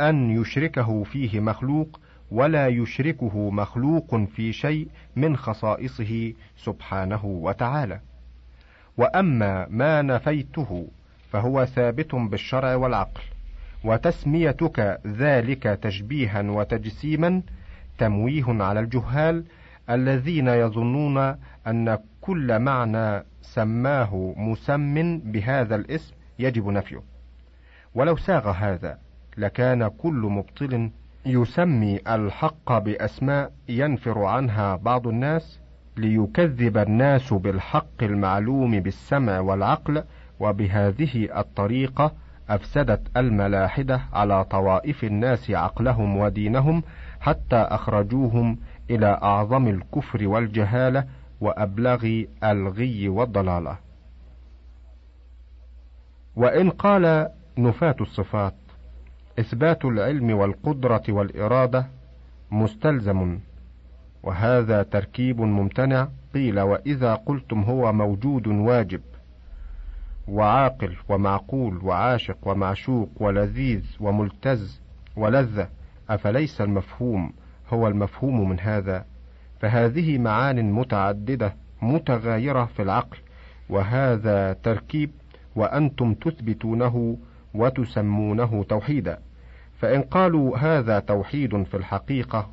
أن 0.00 0.30
يشركه 0.40 1.02
فيه 1.04 1.40
مخلوق 1.40 2.00
ولا 2.30 2.68
يشركه 2.68 3.50
مخلوق 3.50 4.16
في 4.16 4.52
شيء 4.52 4.88
من 5.16 5.36
خصائصه 5.36 6.32
سبحانه 6.56 7.24
وتعالى. 7.24 8.00
وأما 8.96 9.66
ما 9.70 10.02
نفيته 10.02 10.86
فهو 11.32 11.64
ثابت 11.64 12.14
بالشرع 12.14 12.74
والعقل 12.74 13.22
وتسميتك 13.84 15.00
ذلك 15.06 15.62
تشبيها 15.62 16.42
وتجسيما 16.42 17.42
تمويه 17.98 18.44
على 18.48 18.80
الجهال 18.80 19.44
الذين 19.90 20.48
يظنون 20.48 21.18
أن 21.66 21.98
كل 22.20 22.58
معنى 22.58 23.24
سماه 23.42 24.34
مسم 24.36 25.18
بهذا 25.18 25.74
الاسم 25.76 26.14
يجب 26.38 26.66
نفيه. 26.66 27.02
ولو 27.94 28.16
ساغ 28.16 28.50
هذا 28.50 28.98
لكان 29.36 29.88
كل 29.88 30.28
مبطل 30.30 30.90
يسمي 31.28 32.00
الحق 32.08 32.78
بأسماء 32.78 33.52
ينفر 33.68 34.24
عنها 34.24 34.76
بعض 34.76 35.06
الناس 35.06 35.60
ليكذب 35.96 36.78
الناس 36.78 37.32
بالحق 37.32 38.02
المعلوم 38.02 38.80
بالسمع 38.80 39.40
والعقل 39.40 40.04
وبهذه 40.40 41.38
الطريقة 41.40 42.12
أفسدت 42.50 43.16
الملاحدة 43.16 44.00
على 44.12 44.44
طوائف 44.44 45.04
الناس 45.04 45.50
عقلهم 45.50 46.16
ودينهم 46.16 46.82
حتى 47.20 47.56
أخرجوهم 47.56 48.58
إلى 48.90 49.06
أعظم 49.22 49.68
الكفر 49.68 50.28
والجهالة 50.28 51.04
وأبلغ 51.40 52.22
الغي 52.44 53.08
والضلالة. 53.08 53.76
وإن 56.36 56.70
قال 56.70 57.30
نفاة 57.58 57.96
الصفات 58.00 58.54
إثبات 59.38 59.84
العلم 59.84 60.30
والقدرة 60.30 61.02
والإرادة 61.08 61.86
مستلزم 62.50 63.38
وهذا 64.22 64.82
تركيب 64.82 65.40
ممتنع. 65.40 66.08
قيل 66.34 66.60
وإذا 66.60 67.14
قلتم 67.14 67.62
هو 67.62 67.92
موجود 67.92 68.46
واجب 68.46 69.00
وعاقل 70.28 70.96
ومعقول 71.08 71.84
وعاشق 71.84 72.36
ومعشوق 72.42 73.08
ولذيذ 73.16 73.84
وملتز 74.00 74.80
ولذة. 75.16 75.68
أفليس 76.10 76.60
المفهوم؟ 76.60 77.32
هو 77.72 77.88
المفهوم 77.88 78.48
من 78.48 78.60
هذا. 78.60 79.04
فهذه 79.60 80.18
معان 80.18 80.72
متعددة 80.72 81.54
متغايرة 81.82 82.64
في 82.64 82.82
العقل. 82.82 83.16
وهذا 83.68 84.52
تركيب 84.52 85.10
وأنتم 85.56 86.14
تثبتونه 86.14 87.18
وتسمونه 87.54 88.64
توحيدا. 88.68 89.18
فإن 89.78 90.02
قالوا 90.02 90.58
هذا 90.58 90.98
توحيد 90.98 91.62
في 91.62 91.76
الحقيقة 91.76 92.48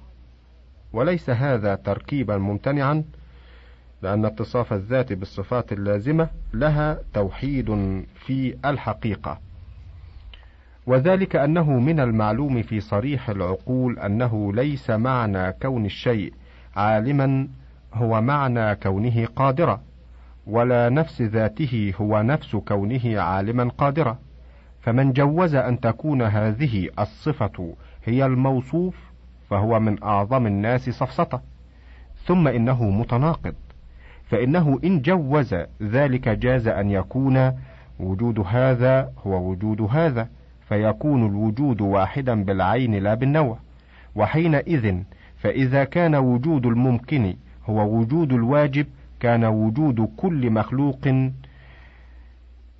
وليس 0.93 1.29
هذا 1.29 1.75
تركيبا 1.75 2.37
ممتنعا 2.37 3.03
لأن 4.01 4.25
اتصاف 4.25 4.73
الذات 4.73 5.13
بالصفات 5.13 5.73
اللازمة 5.73 6.29
لها 6.53 6.99
توحيد 7.13 7.65
في 8.15 8.57
الحقيقة. 8.65 9.39
وذلك 10.87 11.35
أنه 11.35 11.71
من 11.79 11.99
المعلوم 11.99 12.61
في 12.61 12.79
صريح 12.79 13.29
العقول 13.29 13.99
أنه 13.99 14.53
ليس 14.53 14.89
معنى 14.89 15.51
كون 15.51 15.85
الشيء 15.85 16.33
عالما 16.75 17.47
هو 17.93 18.21
معنى 18.21 18.75
كونه 18.75 19.25
قادرا 19.25 19.81
ولا 20.47 20.89
نفس 20.89 21.21
ذاته 21.21 21.93
هو 22.01 22.21
نفس 22.21 22.55
كونه 22.55 23.19
عالما 23.19 23.69
قادرا. 23.77 24.17
فمن 24.85 25.13
جوز 25.13 25.55
أن 25.55 25.79
تكون 25.79 26.21
هذه 26.21 26.89
الصفة 26.99 27.75
هي 28.05 28.25
الموصوف 28.25 28.95
فهو 29.49 29.79
من 29.79 30.03
أعظم 30.03 30.47
الناس 30.47 30.89
سفسطة 30.89 31.41
ثم 32.25 32.47
إنه 32.47 32.89
متناقض. 32.89 33.53
فإنه 34.29 34.79
إن 34.83 35.01
جوز 35.01 35.55
ذلك 35.81 36.29
جاز 36.29 36.67
أن 36.67 36.91
يكون 36.91 37.51
وجود 37.99 38.39
هذا 38.47 39.11
هو 39.27 39.49
وجود 39.49 39.81
هذا 39.81 40.29
فيكون 40.69 41.25
الوجود 41.25 41.81
واحدا 41.81 42.43
بالعين 42.43 42.95
لا 42.95 43.13
بالنوع 43.13 43.57
وحينئذ 44.15 44.97
فإذا 45.37 45.83
كان 45.83 46.15
وجود 46.15 46.65
الممكن 46.65 47.35
هو 47.69 47.99
وجود 47.99 48.33
الواجب 48.33 48.85
كان 49.19 49.45
وجود 49.45 50.09
كل 50.17 50.49
مخلوق 50.49 51.31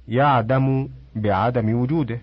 يعدم 0.08 0.88
بعدم 1.16 1.74
وجوده. 1.80 2.22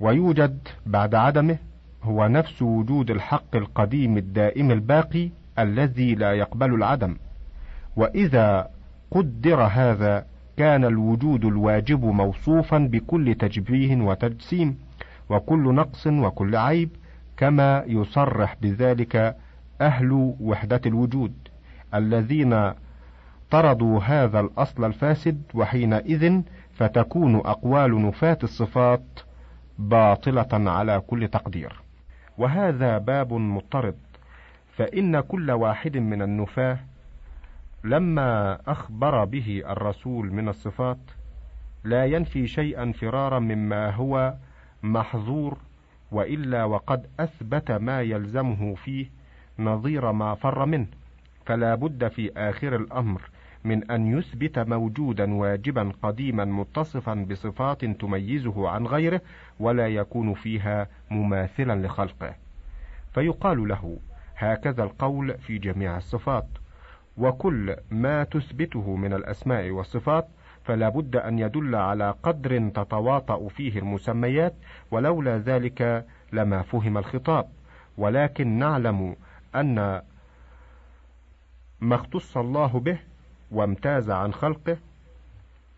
ويوجد 0.00 0.68
بعد 0.86 1.14
عدمه 1.14 1.58
هو 2.02 2.26
نفس 2.28 2.62
وجود 2.62 3.10
الحق 3.10 3.56
القديم 3.56 4.16
الدائم 4.16 4.70
الباقي 4.70 5.30
الذي 5.58 6.14
لا 6.14 6.32
يقبل 6.32 6.74
العدم. 6.74 7.16
وإذا 7.96 8.70
قدر 9.10 9.62
هذا 9.62 10.24
كان 10.56 10.84
الوجود 10.84 11.44
الواجب 11.44 12.04
موصوفا 12.04 12.78
بكل 12.78 13.34
تجبيه 13.34 13.96
وتجسيم 13.96 14.78
وكل 15.30 15.74
نقص 15.74 16.06
وكل 16.06 16.56
عيب 16.56 16.90
كما 17.36 17.84
يصرح 17.86 18.56
بذلك 18.62 19.36
أهل 19.80 20.34
وحدة 20.40 20.80
الوجود 20.86 21.32
الذين 21.94 22.72
طردوا 23.50 24.00
هذا 24.00 24.40
الأصل 24.40 24.84
الفاسد 24.84 25.42
وحينئذ 25.54 26.42
فتكون 26.78 27.36
أقوال 27.36 28.02
نفاة 28.06 28.38
الصفات 28.42 29.20
باطلة 29.78 30.70
على 30.70 31.00
كل 31.00 31.28
تقدير. 31.28 31.80
وهذا 32.38 32.98
باب 32.98 33.32
مضطرد. 33.32 33.96
فإن 34.76 35.20
كل 35.20 35.50
واحد 35.50 35.96
من 35.96 36.22
النفاة 36.22 36.78
لما 37.84 38.58
أخبر 38.66 39.24
به 39.24 39.62
الرسول 39.66 40.32
من 40.32 40.48
الصفات 40.48 40.98
لا 41.84 42.04
ينفي 42.04 42.46
شيئا 42.46 42.92
فرارا 42.92 43.38
مما 43.38 43.90
هو 43.90 44.34
محظور 44.82 45.58
وإلا 46.12 46.64
وقد 46.64 47.06
أثبت 47.20 47.70
ما 47.70 48.02
يلزمه 48.02 48.74
فيه 48.74 49.06
نظير 49.58 50.12
ما 50.12 50.34
فر 50.34 50.66
منه. 50.66 50.86
فلا 51.46 51.74
بد 51.74 52.08
في 52.08 52.32
آخر 52.36 52.76
الأمر 52.76 53.22
من 53.68 53.90
أن 53.90 54.18
يثبت 54.18 54.58
موجودا 54.58 55.34
واجبا 55.34 55.92
قديما 56.02 56.44
متصفا 56.44 57.14
بصفات 57.14 57.84
تميزه 57.84 58.68
عن 58.68 58.86
غيره 58.86 59.20
ولا 59.60 59.88
يكون 59.88 60.34
فيها 60.34 60.88
مماثلا 61.10 61.86
لخلقه. 61.86 62.34
فيقال 63.14 63.68
له 63.68 63.98
هكذا 64.36 64.82
القول 64.82 65.38
في 65.38 65.58
جميع 65.58 65.96
الصفات. 65.96 66.46
وكل 67.16 67.76
ما 67.90 68.24
تثبته 68.24 68.96
من 68.96 69.12
الأسماء 69.12 69.70
والصفات 69.70 70.28
فلا 70.64 70.88
بد 70.88 71.16
أن 71.16 71.38
يدل 71.38 71.74
على 71.74 72.14
قدر 72.22 72.68
تتواطأ 72.68 73.48
فيه 73.48 73.78
المسميات 73.78 74.54
ولولا 74.90 75.38
ذلك 75.38 76.06
لما 76.32 76.62
فهم 76.62 76.98
الخطاب. 76.98 77.48
ولكن 77.98 78.48
نعلم 78.58 79.16
أن 79.54 80.02
ما 81.80 81.94
اختص 81.94 82.36
الله 82.36 82.80
به 82.80 82.98
وامتاز 83.50 84.10
عن 84.10 84.32
خلقه 84.32 84.76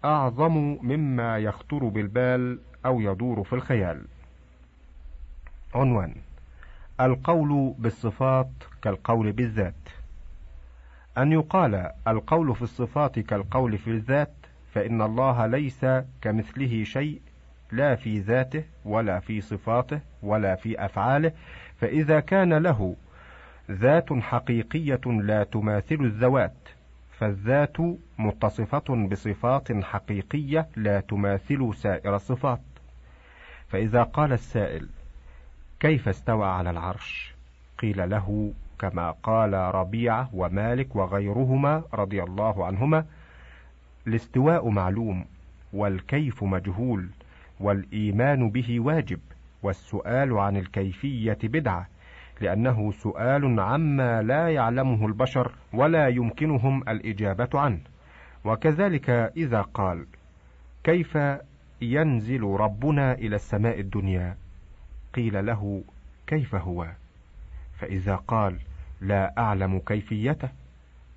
أعظم 0.05 0.79
مما 0.83 1.39
يخطر 1.39 1.89
بالبال 1.89 2.59
أو 2.87 3.01
يدور 3.01 3.45
في 3.45 3.53
الخيال. 3.53 4.05
عنوان: 5.75 6.15
القول 7.01 7.75
بالصفات 7.79 8.51
كالقول 8.83 9.33
بالذات. 9.33 9.89
أن 11.19 11.33
يقال 11.33 11.91
القول 12.09 12.55
في 12.55 12.63
الصفات 12.63 13.19
كالقول 13.19 13.79
في 13.79 13.91
الذات 13.91 14.35
فإن 14.75 15.03
الله 15.03 15.47
ليس 15.47 15.87
كمثله 16.21 16.85
شيء 16.85 17.21
لا 17.73 17.95
في 17.95 18.19
ذاته 18.19 18.65
ولا 18.85 19.21
في 19.21 19.41
صفاته 19.41 20.01
ولا 20.23 20.55
في 20.55 20.85
أفعاله 20.85 21.33
فإذا 21.77 22.21
كان 22.21 22.55
له 22.55 22.97
ذات 23.71 24.13
حقيقية 24.13 25.01
لا 25.07 25.45
تماثل 25.45 25.95
الذوات 26.01 26.69
فالذات 27.21 27.77
متصفة 28.19 29.07
بصفات 29.11 29.73
حقيقية 29.85 30.69
لا 30.77 31.01
تماثل 31.01 31.75
سائر 31.75 32.17
الصفات. 32.17 32.61
فإذا 33.69 34.03
قال 34.03 34.33
السائل 34.33 34.89
كيف 35.81 36.09
استوى 36.09 36.47
على 36.47 36.71
العرش؟ 36.71 37.35
قيل 37.79 38.11
له 38.11 38.53
كما 38.79 39.11
قال 39.11 39.55
ربيعة 39.55 40.31
ومالك 40.33 40.97
وغيرهما 40.97 41.83
رضي 41.95 42.23
الله 42.23 42.67
عنهما 42.67 43.05
الاستواء 44.07 44.69
معلوم 44.69 45.25
والكيف 45.73 46.45
مجهول 46.45 47.09
والإيمان 47.61 48.51
به 48.51 48.81
واجب 48.81 49.21
والسؤال 49.63 50.33
عن 50.39 50.57
الكيفية 50.57 51.39
بدعة 51.43 51.89
لأنه 52.41 52.93
سؤال 52.93 53.61
عما 53.61 54.23
لا 54.23 54.49
يعلمه 54.49 55.07
البشر 55.07 55.55
ولا 55.73 56.09
يمكنهم 56.09 56.83
الإجابة 56.89 57.49
عنه. 57.55 57.81
وكذلك 58.45 59.11
إذا 59.37 59.63
قال 59.63 60.07
كيف 60.85 61.19
ينزل 61.83 62.43
ربنا 62.43 63.13
إلى 63.13 63.37
السماء 63.37 63.81
الدنيا؟ 63.81 64.37
قيل 65.15 65.47
له 65.47 65.85
كيف 66.27 66.55
هو؟ 66.55 66.87
فإذا 67.79 68.17
قال 68.17 68.59
لا 69.01 69.35
أعلم 69.39 69.79
كيفيته. 69.79 70.49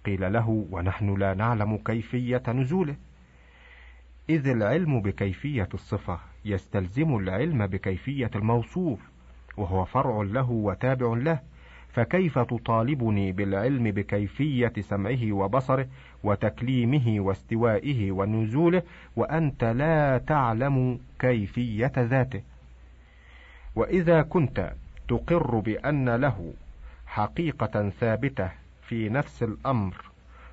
قيل 0.06 0.34
له 0.34 0.68
ونحن 0.72 1.16
لا 1.20 1.34
نعلم 1.34 1.78
كيفية 1.78 2.44
نزوله. 2.48 2.96
إذ 4.30 4.48
العلم 4.48 5.02
بكيفية 5.02 5.70
الصفة 5.74 6.20
يستلزم 6.46 7.18
العلم 7.18 7.68
بكيفية 7.68 8.32
الموصوف. 8.36 9.13
وهو 9.58 9.86
فرع 9.86 10.22
له 10.22 10.52
وتابع 10.52 11.14
له 11.18 11.40
فكيف 11.94 12.40
تطالبني 12.40 13.32
بالعلم 13.32 13.84
بكيفية 13.92 14.74
سمعه 14.80 15.32
وبصره 15.32 15.88
وتكليمه 16.24 17.16
واستوائه 17.20 18.12
ونزوله 18.12 18.82
وأنت 19.16 19.64
لا 19.64 20.18
تعلم 20.18 21.00
كيفية 21.20 21.92
ذاته؟ 21.98 22.42
وإذا 23.76 24.22
كنت 24.22 24.74
تقر 25.08 25.60
بأن 25.60 26.10
له 26.10 26.54
حقيقة 27.08 27.90
ثابتة 27.90 28.50
في 28.82 29.10
نفس 29.10 29.44
الأمر 29.44 29.96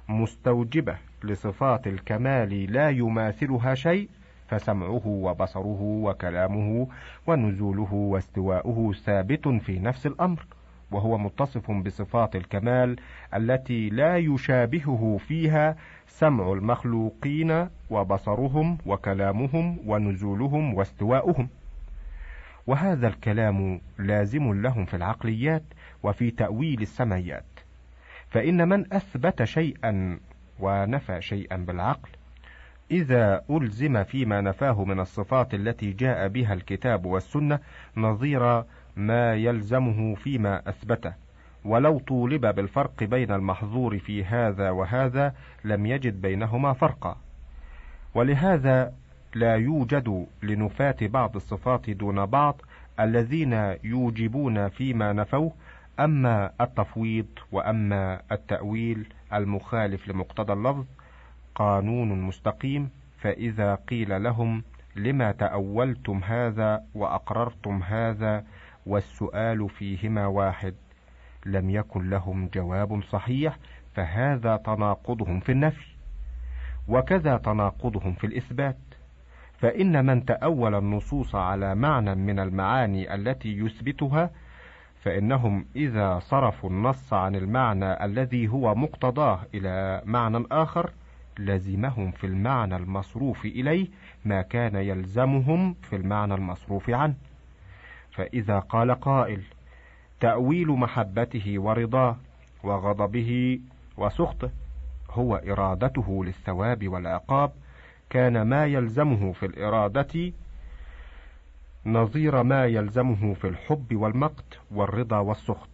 مستوجبة 0.09 0.97
لصفات 1.25 1.87
الكمال 1.87 2.73
لا 2.73 2.91
يماثلها 2.91 3.75
شيء 3.75 4.09
فسمعه 4.51 5.03
وبصره 5.07 5.81
وكلامه 5.83 6.89
ونزوله 7.27 7.93
واستواؤه 7.93 8.93
ثابت 8.93 9.49
في 9.49 9.79
نفس 9.79 10.07
الأمر 10.07 10.47
وهو 10.91 11.19
متصف 11.19 11.71
بصفات 11.71 12.37
الكمال 12.37 12.97
التي 13.35 13.89
لا 13.91 14.17
يشابهه 14.17 15.17
فيها 15.29 15.77
سمع 16.07 16.53
المخلوقين 16.53 17.69
وبصرهم 17.91 18.79
وكلامهم 18.87 19.79
ونزولهم 19.87 20.75
واستواؤهم. 20.75 21.49
وهذا 22.67 23.09
الكلام 23.09 23.81
لازم 23.99 24.63
لهم 24.63 24.85
في 24.85 24.97
العقليات 24.97 25.63
وفي 26.03 26.31
تأويل 26.31 26.83
السمعيات 26.83 27.45
فإن 28.31 28.69
من 28.69 28.93
أثبت 28.93 29.45
شيئا 29.45 30.19
ونفى 30.61 31.23
شيئا 31.23 31.57
بالعقل 31.57 32.09
إذا 32.91 33.43
ألزم 33.51 34.05
فيما 34.05 34.41
نفاه 34.41 34.85
من 34.85 35.01
الصفات 35.01 35.55
التي 35.55 35.93
جاء 35.93 36.29
بها 36.29 36.55
الكتاب 36.55 37.07
والسنة 37.07 37.59
نظير 37.97 38.65
ما 38.97 39.35
يلزمه 39.35 40.15
فيما 40.15 40.69
أثبته. 40.69 41.13
ولو 41.65 41.99
طولب 41.99 42.47
بالفرق 42.47 43.05
بين 43.05 43.33
المحظور 43.33 43.99
في 43.99 44.25
هذا 44.25 44.71
وهذا 44.71 45.35
لم 45.65 45.87
يجد 45.87 46.21
بينهما 46.21 46.73
فرقا. 46.73 47.17
ولهذا 48.15 48.93
لا 49.35 49.57
يوجد 49.57 50.27
لنفاة 50.43 50.97
بعض 51.01 51.37
الصفات 51.37 51.91
دون 51.91 52.27
بعض 52.27 52.61
الذين 53.01 53.53
يوجبون 53.85 54.69
فيما 54.69 55.13
نفوه 55.13 55.53
أما 56.01 56.51
التفويض 56.61 57.27
وأما 57.53 58.21
التأويل 58.33 59.13
المخالف 59.33 60.09
لمقتضى 60.09 60.53
اللفظ. 60.53 60.85
قانون 61.61 62.21
مستقيم 62.21 62.91
فإذا 63.19 63.75
قيل 63.75 64.23
لهم 64.23 64.63
لما 64.97 65.33
تأولتم 65.33 66.21
هذا 66.25 66.85
وأقررتم 66.95 67.83
هذا 67.83 68.45
والسؤال 68.87 69.69
فيهما 69.69 70.27
واحد 70.27 70.75
لم 71.47 71.71
يكن 71.71 72.11
لهم 72.11 72.49
جواب 72.55 73.03
صحيح 73.03 73.57
فهذا 73.95 74.57
تناقضهم 74.57 75.41
في 75.41 75.53
النفي 75.53 75.87
وكذا 76.89 77.37
تناقضهم 77.37 78.15
في 78.15 78.27
الإثبات 78.27 78.79
فإن 79.59 80.07
من 80.07 80.25
تأول 80.25 80.75
النصوص 80.75 81.35
على 81.35 81.75
معنى 81.75 82.15
من 82.15 82.39
المعاني 82.39 83.15
التي 83.15 83.59
يثبتها 83.59 84.31
فإنهم 85.03 85.67
إذا 85.77 86.19
صرفوا 86.19 86.71
النص 86.71 87.13
عن 87.13 87.37
المعنى 87.37 88.05
الذي 88.05 88.49
هو 88.49 88.75
مقتضاه 88.75 89.41
إلى 89.55 90.03
معنى 90.05 90.45
آخر 90.53 90.91
لزمهم 91.39 92.11
في 92.11 92.27
المعنى 92.27 92.77
المصروف 92.77 93.45
إليه 93.45 93.89
ما 94.25 94.43
كان 94.43 94.77
يلزمهم 94.77 95.75
في 95.83 95.97
المعنى 95.97 96.35
المصروف 96.35 96.91
عنه. 96.91 97.15
فإذا 98.13 98.59
قال 98.59 98.91
قائل 98.91 99.43
تأويل 100.21 100.69
محبته 100.69 101.55
ورضاه 101.59 102.17
وغضبه 102.63 103.61
وسخطه 103.97 104.51
هو 105.11 105.37
إرادته 105.37 106.25
للثواب 106.25 106.89
والعقاب. 106.89 107.53
كان 108.11 108.43
ما 108.43 108.67
يلزمه 108.67 109.33
في 109.33 109.47
الإرادة 109.47 110.33
نظير 111.87 112.43
ما 112.43 112.67
يلزمه 112.67 113.35
في 113.35 113.49
الحب 113.49 113.97
والمقت 113.97 114.59
والرضا 114.71 115.19
والسخط 115.19 115.69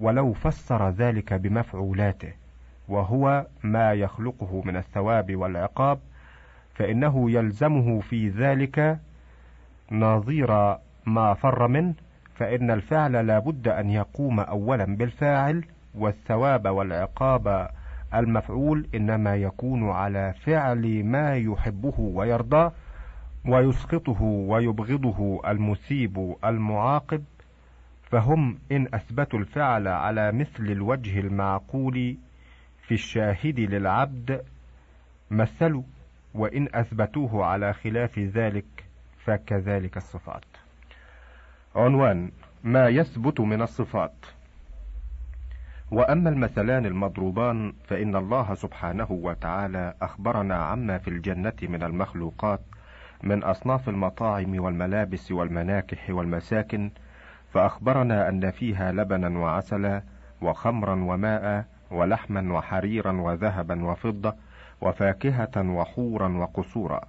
ولو 0.00 0.32
فسر 0.32 0.90
ذلك 0.90 1.34
بمفعولاته. 1.34 2.32
وهو 2.90 3.46
ما 3.62 3.92
يخلقه 3.92 4.62
من 4.64 4.76
الثواب 4.76 5.36
والعقاب 5.36 5.98
فإنه 6.74 7.30
يلزمه 7.30 8.00
في 8.00 8.28
ذلك 8.28 8.98
نظير 9.92 10.76
ما 11.06 11.34
فر 11.34 11.68
منه 11.68 11.94
فإن 12.34 12.70
الفعل 12.70 13.26
لا 13.26 13.38
بد 13.38 13.68
أن 13.68 13.90
يقوم 13.90 14.40
أولا 14.40 14.84
بالفاعل 14.96 15.64
والثواب 15.94 16.68
والعقاب 16.68 17.70
المفعول 18.14 18.86
إنما 18.94 19.36
يكون 19.36 19.90
على 19.90 20.34
فعل 20.44 21.04
ما 21.04 21.36
يحبه 21.36 21.94
ويرضاه 21.98 22.72
ويسقطه 23.48 24.22
ويبغضه 24.22 25.40
المثيب 25.50 26.36
المعاقب 26.44 27.24
فهم 28.02 28.58
إن 28.72 28.86
أثبتوا 28.94 29.38
الفعل 29.38 29.88
على 29.88 30.32
مثل 30.32 30.64
الوجه 30.72 31.20
المعقول 31.20 32.16
في 32.90 32.94
الشاهد 32.94 33.60
للعبد 33.60 34.44
مثلوا 35.30 35.82
وإن 36.34 36.68
أثبتوه 36.74 37.44
على 37.44 37.72
خلاف 37.72 38.18
ذلك 38.18 38.64
فكذلك 39.24 39.96
الصفات. 39.96 40.44
عنوان 41.76 42.30
ما 42.64 42.88
يثبت 42.88 43.40
من 43.40 43.62
الصفات. 43.62 44.14
وأما 45.90 46.30
المثلان 46.30 46.86
المضروبان 46.86 47.72
فإن 47.86 48.16
الله 48.16 48.54
سبحانه 48.54 49.06
وتعالى 49.10 49.94
أخبرنا 50.02 50.56
عما 50.56 50.98
في 50.98 51.08
الجنة 51.08 51.56
من 51.62 51.82
المخلوقات 51.82 52.60
من 53.22 53.42
أصناف 53.42 53.88
المطاعم 53.88 54.60
والملابس 54.60 55.32
والمناكح 55.32 56.10
والمساكن 56.10 56.90
فأخبرنا 57.52 58.28
أن 58.28 58.50
فيها 58.50 58.92
لبنا 58.92 59.38
وعسلا 59.38 60.02
وخمرا 60.42 60.94
وماء 60.94 61.64
ولحما 61.90 62.52
وحريرا 62.52 63.12
وذهبا 63.12 63.84
وفضة 63.84 64.34
وفاكهة 64.80 65.50
وحورا 65.56 66.28
وقصورا. 66.28 67.00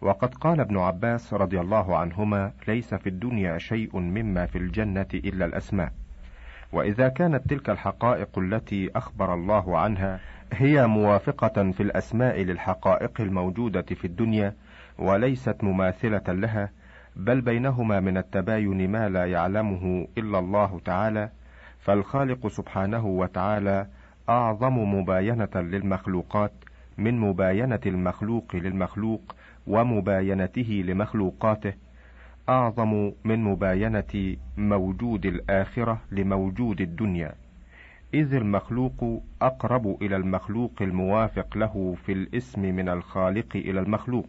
وقد 0.00 0.34
قال 0.34 0.60
ابن 0.60 0.78
عباس 0.78 1.34
رضي 1.34 1.60
الله 1.60 1.96
عنهما 1.96 2.52
ليس 2.68 2.94
في 2.94 3.08
الدنيا 3.08 3.58
شيء 3.58 3.98
مما 3.98 4.46
في 4.46 4.58
الجنة 4.58 5.06
إلا 5.14 5.44
الأسماء. 5.44 5.92
وإذا 6.72 7.08
كانت 7.08 7.48
تلك 7.48 7.70
الحقائق 7.70 8.38
التي 8.38 8.90
أخبر 8.96 9.34
الله 9.34 9.78
عنها 9.78 10.20
هي 10.52 10.86
موافقة 10.86 11.70
في 11.70 11.82
الأسماء 11.82 12.40
للحقائق 12.40 13.20
الموجودة 13.20 13.82
في 13.82 14.04
الدنيا 14.04 14.54
وليست 14.98 15.64
مماثلة 15.64 16.22
لها 16.28 16.70
بل 17.16 17.40
بينهما 17.40 18.00
من 18.00 18.16
التباين 18.16 18.90
ما 18.90 19.08
لا 19.08 19.26
يعلمه 19.26 20.06
إلا 20.18 20.38
الله 20.38 20.80
تعالى 20.84 21.30
فالخالق 21.82 22.48
سبحانه 22.48 23.06
وتعالى 23.06 23.86
أعظم 24.28 24.94
مباينة 24.94 25.48
للمخلوقات 25.54 26.52
من 26.98 27.18
مباينة 27.18 27.80
المخلوق 27.86 28.56
للمخلوق 28.56 29.34
ومباينته 29.66 30.84
لمخلوقاته 30.86 31.72
أعظم 32.48 33.12
من 33.24 33.44
مباينة 33.44 34.36
موجود 34.56 35.26
الآخرة 35.26 36.00
لموجود 36.12 36.80
الدنيا. 36.80 37.34
إذ 38.14 38.34
المخلوق 38.34 39.22
أقرب 39.42 40.02
إلى 40.02 40.16
المخلوق 40.16 40.72
الموافق 40.80 41.56
له 41.56 41.96
في 42.06 42.12
الاسم 42.12 42.60
من 42.60 42.88
الخالق 42.88 43.56
إلى 43.56 43.80
المخلوق. 43.80 44.28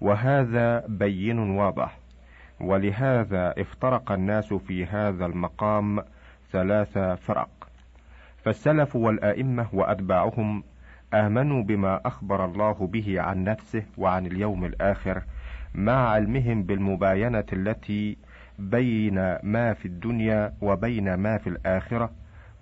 وهذا 0.00 0.86
بين 0.86 1.38
واضح. 1.38 1.98
ولهذا 2.60 3.54
افترق 3.58 4.12
الناس 4.12 4.54
في 4.54 4.86
هذا 4.86 5.26
المقام 5.26 6.00
ثلاث 6.54 6.98
فرق. 6.98 7.48
فالسلف 8.44 8.96
والآئمة 8.96 9.66
وأتباعهم 9.72 10.62
آمنوا 11.14 11.62
بما 11.62 12.00
أخبر 12.06 12.44
الله 12.44 12.72
به 12.72 13.20
عن 13.20 13.44
نفسه 13.44 13.82
وعن 13.98 14.26
اليوم 14.26 14.64
الآخر 14.64 15.22
مع 15.74 16.08
علمهم 16.08 16.62
بالمباينة 16.62 17.44
التي 17.52 18.16
بين 18.58 19.14
ما 19.42 19.72
في 19.72 19.86
الدنيا 19.86 20.52
وبين 20.62 21.14
ما 21.14 21.38
في 21.38 21.46
الآخرة 21.46 22.10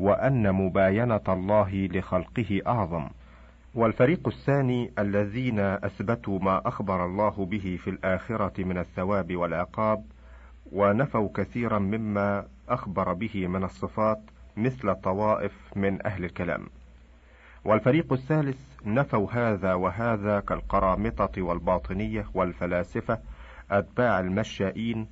وأن 0.00 0.52
مباينة 0.52 1.26
الله 1.28 1.88
لخلقه 1.92 2.60
أعظم. 2.66 3.08
والفريق 3.74 4.28
الثاني 4.28 4.90
الذين 4.98 5.58
أثبتوا 5.58 6.38
ما 6.38 6.68
أخبر 6.68 7.06
الله 7.06 7.46
به 7.50 7.78
في 7.84 7.90
الآخرة 7.90 8.64
من 8.64 8.78
الثواب 8.78 9.36
والعقاب 9.36 10.04
ونفوا 10.72 11.28
كثيرا 11.34 11.78
مما 11.78 12.44
أخبر 12.68 13.12
به 13.12 13.46
من 13.46 13.64
الصفات 13.64 14.20
مثل 14.56 14.94
طوائف 14.94 15.52
من 15.76 16.06
أهل 16.06 16.24
الكلام. 16.24 16.66
والفريق 17.64 18.12
الثالث 18.12 18.58
نفوا 18.86 19.28
هذا 19.32 19.74
وهذا 19.74 20.40
كالقرامطة 20.40 21.42
والباطنية 21.42 22.24
والفلاسفة 22.34 23.18
أتباع 23.70 24.20
المشائين 24.20 25.06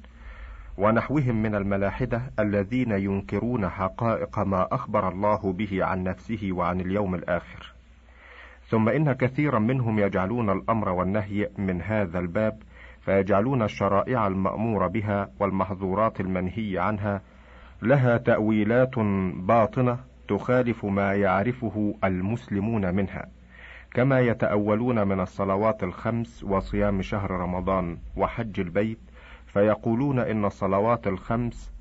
ونحوهم 0.78 1.42
من 1.42 1.54
الملاحدة 1.54 2.22
الذين 2.38 2.90
ينكرون 2.90 3.68
حقائق 3.68 4.38
ما 4.38 4.68
أخبر 4.72 5.08
الله 5.08 5.52
به 5.52 5.84
عن 5.84 6.02
نفسه 6.02 6.48
وعن 6.52 6.80
اليوم 6.80 7.14
الآخر. 7.14 7.74
ثم 8.66 8.88
إن 8.88 9.12
كثيرا 9.12 9.58
منهم 9.58 9.98
يجعلون 9.98 10.50
الأمر 10.50 10.88
والنهي 10.88 11.48
من 11.58 11.82
هذا 11.82 12.18
الباب 12.18 12.62
فيجعلون 13.00 13.62
الشرائع 13.62 14.26
المأمور 14.26 14.86
بها 14.86 15.30
والمحظورات 15.40 16.20
المنهي 16.20 16.78
عنها 16.78 17.22
لها 17.82 18.16
تأويلات 18.16 18.98
باطنة 19.34 19.98
تخالف 20.28 20.84
ما 20.84 21.14
يعرفه 21.14 21.94
المسلمون 22.04 22.94
منها 22.94 23.28
كما 23.94 24.20
يتأولون 24.20 25.08
من 25.08 25.20
الصلوات 25.20 25.82
الخمس 25.82 26.44
وصيام 26.44 27.02
شهر 27.02 27.30
رمضان 27.30 27.98
وحج 28.16 28.60
البيت 28.60 28.98
فيقولون 29.46 30.18
إن 30.18 30.44
الصلوات 30.44 31.06
الخمس 31.06 31.72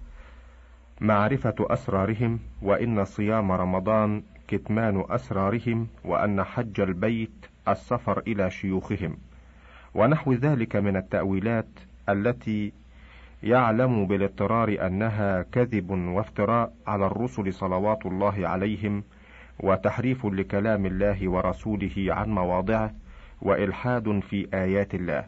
معرفة 1.02 1.56
أسرارهم 1.60 2.40
وإن 2.62 3.06
صيام 3.06 3.52
رمضان 3.52 4.24
كتمان 4.48 5.04
أسرارهم 5.10 5.88
وأن 6.06 6.44
حج 6.44 6.82
البيت 6.82 7.46
السفر 7.68 8.20
إلى 8.28 8.52
شيوخهم. 8.52 9.18
ونحو 9.96 10.34
ذلك 10.34 10.76
من 10.76 10.96
التأويلات 10.96 11.70
التي 12.10 12.74
يعلم 13.44 14.06
بالاضطرار 14.06 14.78
أنها 14.88 15.42
كذب 15.42 15.90
وافتراء 15.90 16.74
على 16.88 17.06
الرسل 17.06 17.54
صلوات 17.54 18.06
الله 18.06 18.48
عليهم 18.48 19.04
وتحريف 19.60 20.26
لكلام 20.26 20.86
الله 20.86 21.30
ورسوله 21.30 21.94
عن 21.98 22.30
مواضعه 22.30 22.92
وإلحاد 23.42 24.20
في 24.20 24.48
آيات 24.54 24.96
الله. 24.96 25.26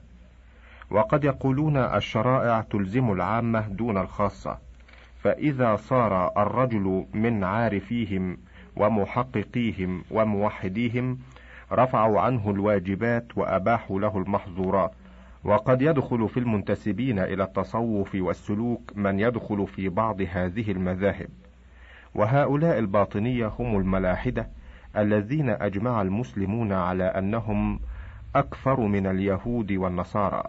وقد 0.92 1.24
يقولون 1.24 1.78
الشرائع 1.78 2.62
تلزم 2.62 3.12
العامة 3.12 3.68
دون 3.68 3.98
الخاصة 3.98 4.58
فإذا 5.24 5.76
صار 5.76 6.32
الرجل 6.38 7.06
من 7.14 7.44
عارفيهم 7.44 8.38
ومحققيهم 8.76 10.04
وموحديهم 10.12 11.20
رفعوا 11.72 12.22
عنه 12.22 12.52
الواجبات 12.52 13.38
وأباحوا 13.38 14.00
له 14.00 14.18
المحظورات. 14.18 14.92
وقد 15.44 15.82
يدخل 15.82 16.30
في 16.30 16.40
المنتسبين 16.40 17.20
إلى 17.20 17.44
التصوف 17.44 18.16
والسلوك 18.16 18.92
من 18.96 19.20
يدخل 19.20 19.68
في 19.68 19.90
بعض 19.90 20.22
هذه 20.22 20.72
المذاهب. 20.72 21.30
وهؤلاء 22.16 22.80
الباطنية 22.80 23.48
هم 23.48 23.78
الملاحدة 23.78 24.48
الذين 24.98 25.50
أجمع 25.50 26.02
المسلمون 26.02 26.74
على 26.74 27.04
أنهم 27.04 27.80
أكثر 28.36 28.80
من 28.80 29.08
اليهود 29.08 29.72
والنصارى. 29.72 30.44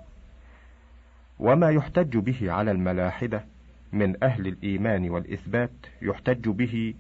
وما 1.38 1.70
يحتج 1.70 2.16
به 2.16 2.52
على 2.52 2.70
الملاحدة 2.70 3.44
من 3.92 4.24
أهل 4.24 4.46
الإيمان 4.46 5.11
والإثبات 5.11 5.72
يحتج 6.02 6.48
به 6.48 6.94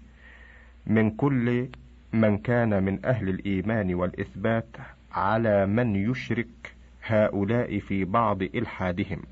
من 0.86 1.10
كل 1.10 1.68
من 2.12 2.38
كان 2.38 2.82
من 2.82 3.06
أهل 3.06 3.28
الإيمان 3.28 3.94
والإثبات 3.94 4.76
على 5.12 5.66
من 5.66 5.96
يشرك 6.10 6.74
هؤلاء 7.06 7.78
في 7.78 8.04
بعض 8.04 8.42
إلحادهم. 8.42 9.22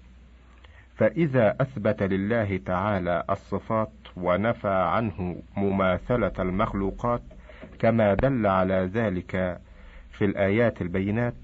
فإذا 0.96 1.56
أثبت 1.60 2.02
لله 2.02 2.56
تعالى 2.56 3.24
الصفات 3.30 3.92
ونفى 4.16 4.68
عنه 4.68 5.42
مماثلة 5.56 6.32
المخلوقات 6.38 7.22
كما 7.78 8.14
دل 8.14 8.46
على 8.46 8.90
ذلك 8.94 9.60
في 10.10 10.24
الآيات 10.24 10.82
البينات 10.82 11.34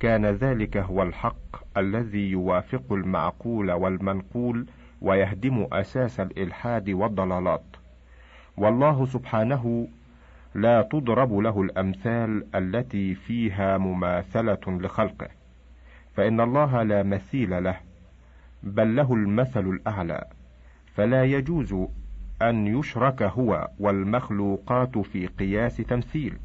كان 0.00 0.26
ذلك 0.26 0.76
هو 0.76 1.02
الحق 1.02 1.76
الذي 1.78 2.30
يوافق 2.30 2.92
المعقول 2.92 3.72
والمنقول 3.72 4.66
ويهدم 5.00 5.66
أساس 5.72 6.20
الإلحاد 6.20 6.90
والضلالات. 6.90 7.64
والله 8.56 9.06
سبحانه 9.06 9.88
لا 10.54 10.82
تضرب 10.82 11.38
له 11.38 11.62
الأمثال 11.62 12.46
التي 12.54 13.14
فيها 13.14 13.78
مماثلة 13.78 14.60
لخلقه. 14.66 15.28
فإن 16.14 16.40
الله 16.40 16.82
لا 16.82 17.02
مثيل 17.02 17.64
له 17.64 17.76
بل 18.62 18.96
له 18.96 19.14
المثل 19.14 19.66
الأعلى. 19.66 20.24
فلا 20.94 21.24
يجوز 21.24 21.74
أن 22.42 22.66
يشرك 22.66 23.22
هو 23.22 23.68
والمخلوقات 23.78 24.98
في 24.98 25.26
قياس 25.26 25.76
تمثيل 25.76 26.38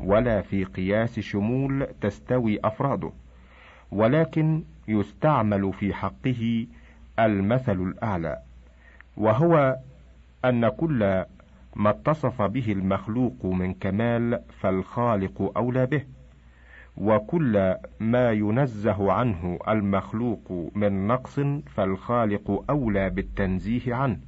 ولا 0.00 0.42
في 0.42 0.64
قياس 0.64 1.20
شمول 1.20 1.86
تستوي 2.00 2.58
أفراده. 2.64 3.12
ولكن 3.90 4.62
يستعمل 4.88 5.72
في 5.72 5.94
حقه 5.94 6.66
المثل 7.18 7.80
الأعلى 7.82 8.38
وهو 9.16 9.76
أن 10.44 10.68
كل 10.68 11.24
ما 11.76 11.90
اتصف 11.90 12.42
به 12.42 12.72
المخلوق 12.72 13.46
من 13.46 13.74
كمال 13.74 14.40
فالخالق 14.60 15.52
أولى 15.56 15.86
به. 15.86 16.04
وكل 17.00 17.74
ما 18.00 18.32
ينزه 18.32 19.12
عنه 19.12 19.58
المخلوق 19.68 20.70
من 20.74 21.06
نقص 21.06 21.40
فالخالق 21.74 22.64
أولى 22.70 23.10
بالتنزيه 23.10 23.94
عنه. 23.94 24.18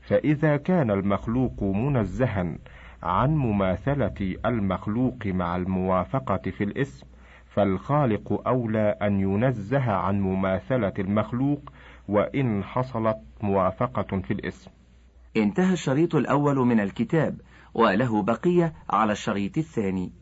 فإذا 0.00 0.56
كان 0.56 0.90
المخلوق 0.90 1.62
منزها 1.62 2.58
عن 3.02 3.36
مماثلة 3.36 4.36
المخلوق 4.46 5.26
مع 5.26 5.56
الموافقة 5.56 6.50
في 6.50 6.64
الاسم 6.64 7.06
فالخالق 7.46 8.48
أولى 8.48 8.96
أن 9.02 9.20
ينزه 9.20 9.92
عن 9.92 10.20
مماثلة 10.20 10.92
المخلوق 10.98 11.72
وإن 12.08 12.64
حصلت 12.64 13.16
موافقة 13.42 14.20
في 14.20 14.30
الاسم. 14.30 14.70
انتهى 15.36 15.72
الشريط 15.72 16.14
الأول 16.14 16.56
من 16.56 16.80
الكتاب 16.80 17.40
وله 17.74 18.22
بقية 18.22 18.72
على 18.90 19.12
الشريط 19.12 19.58
الثاني. 19.58 20.12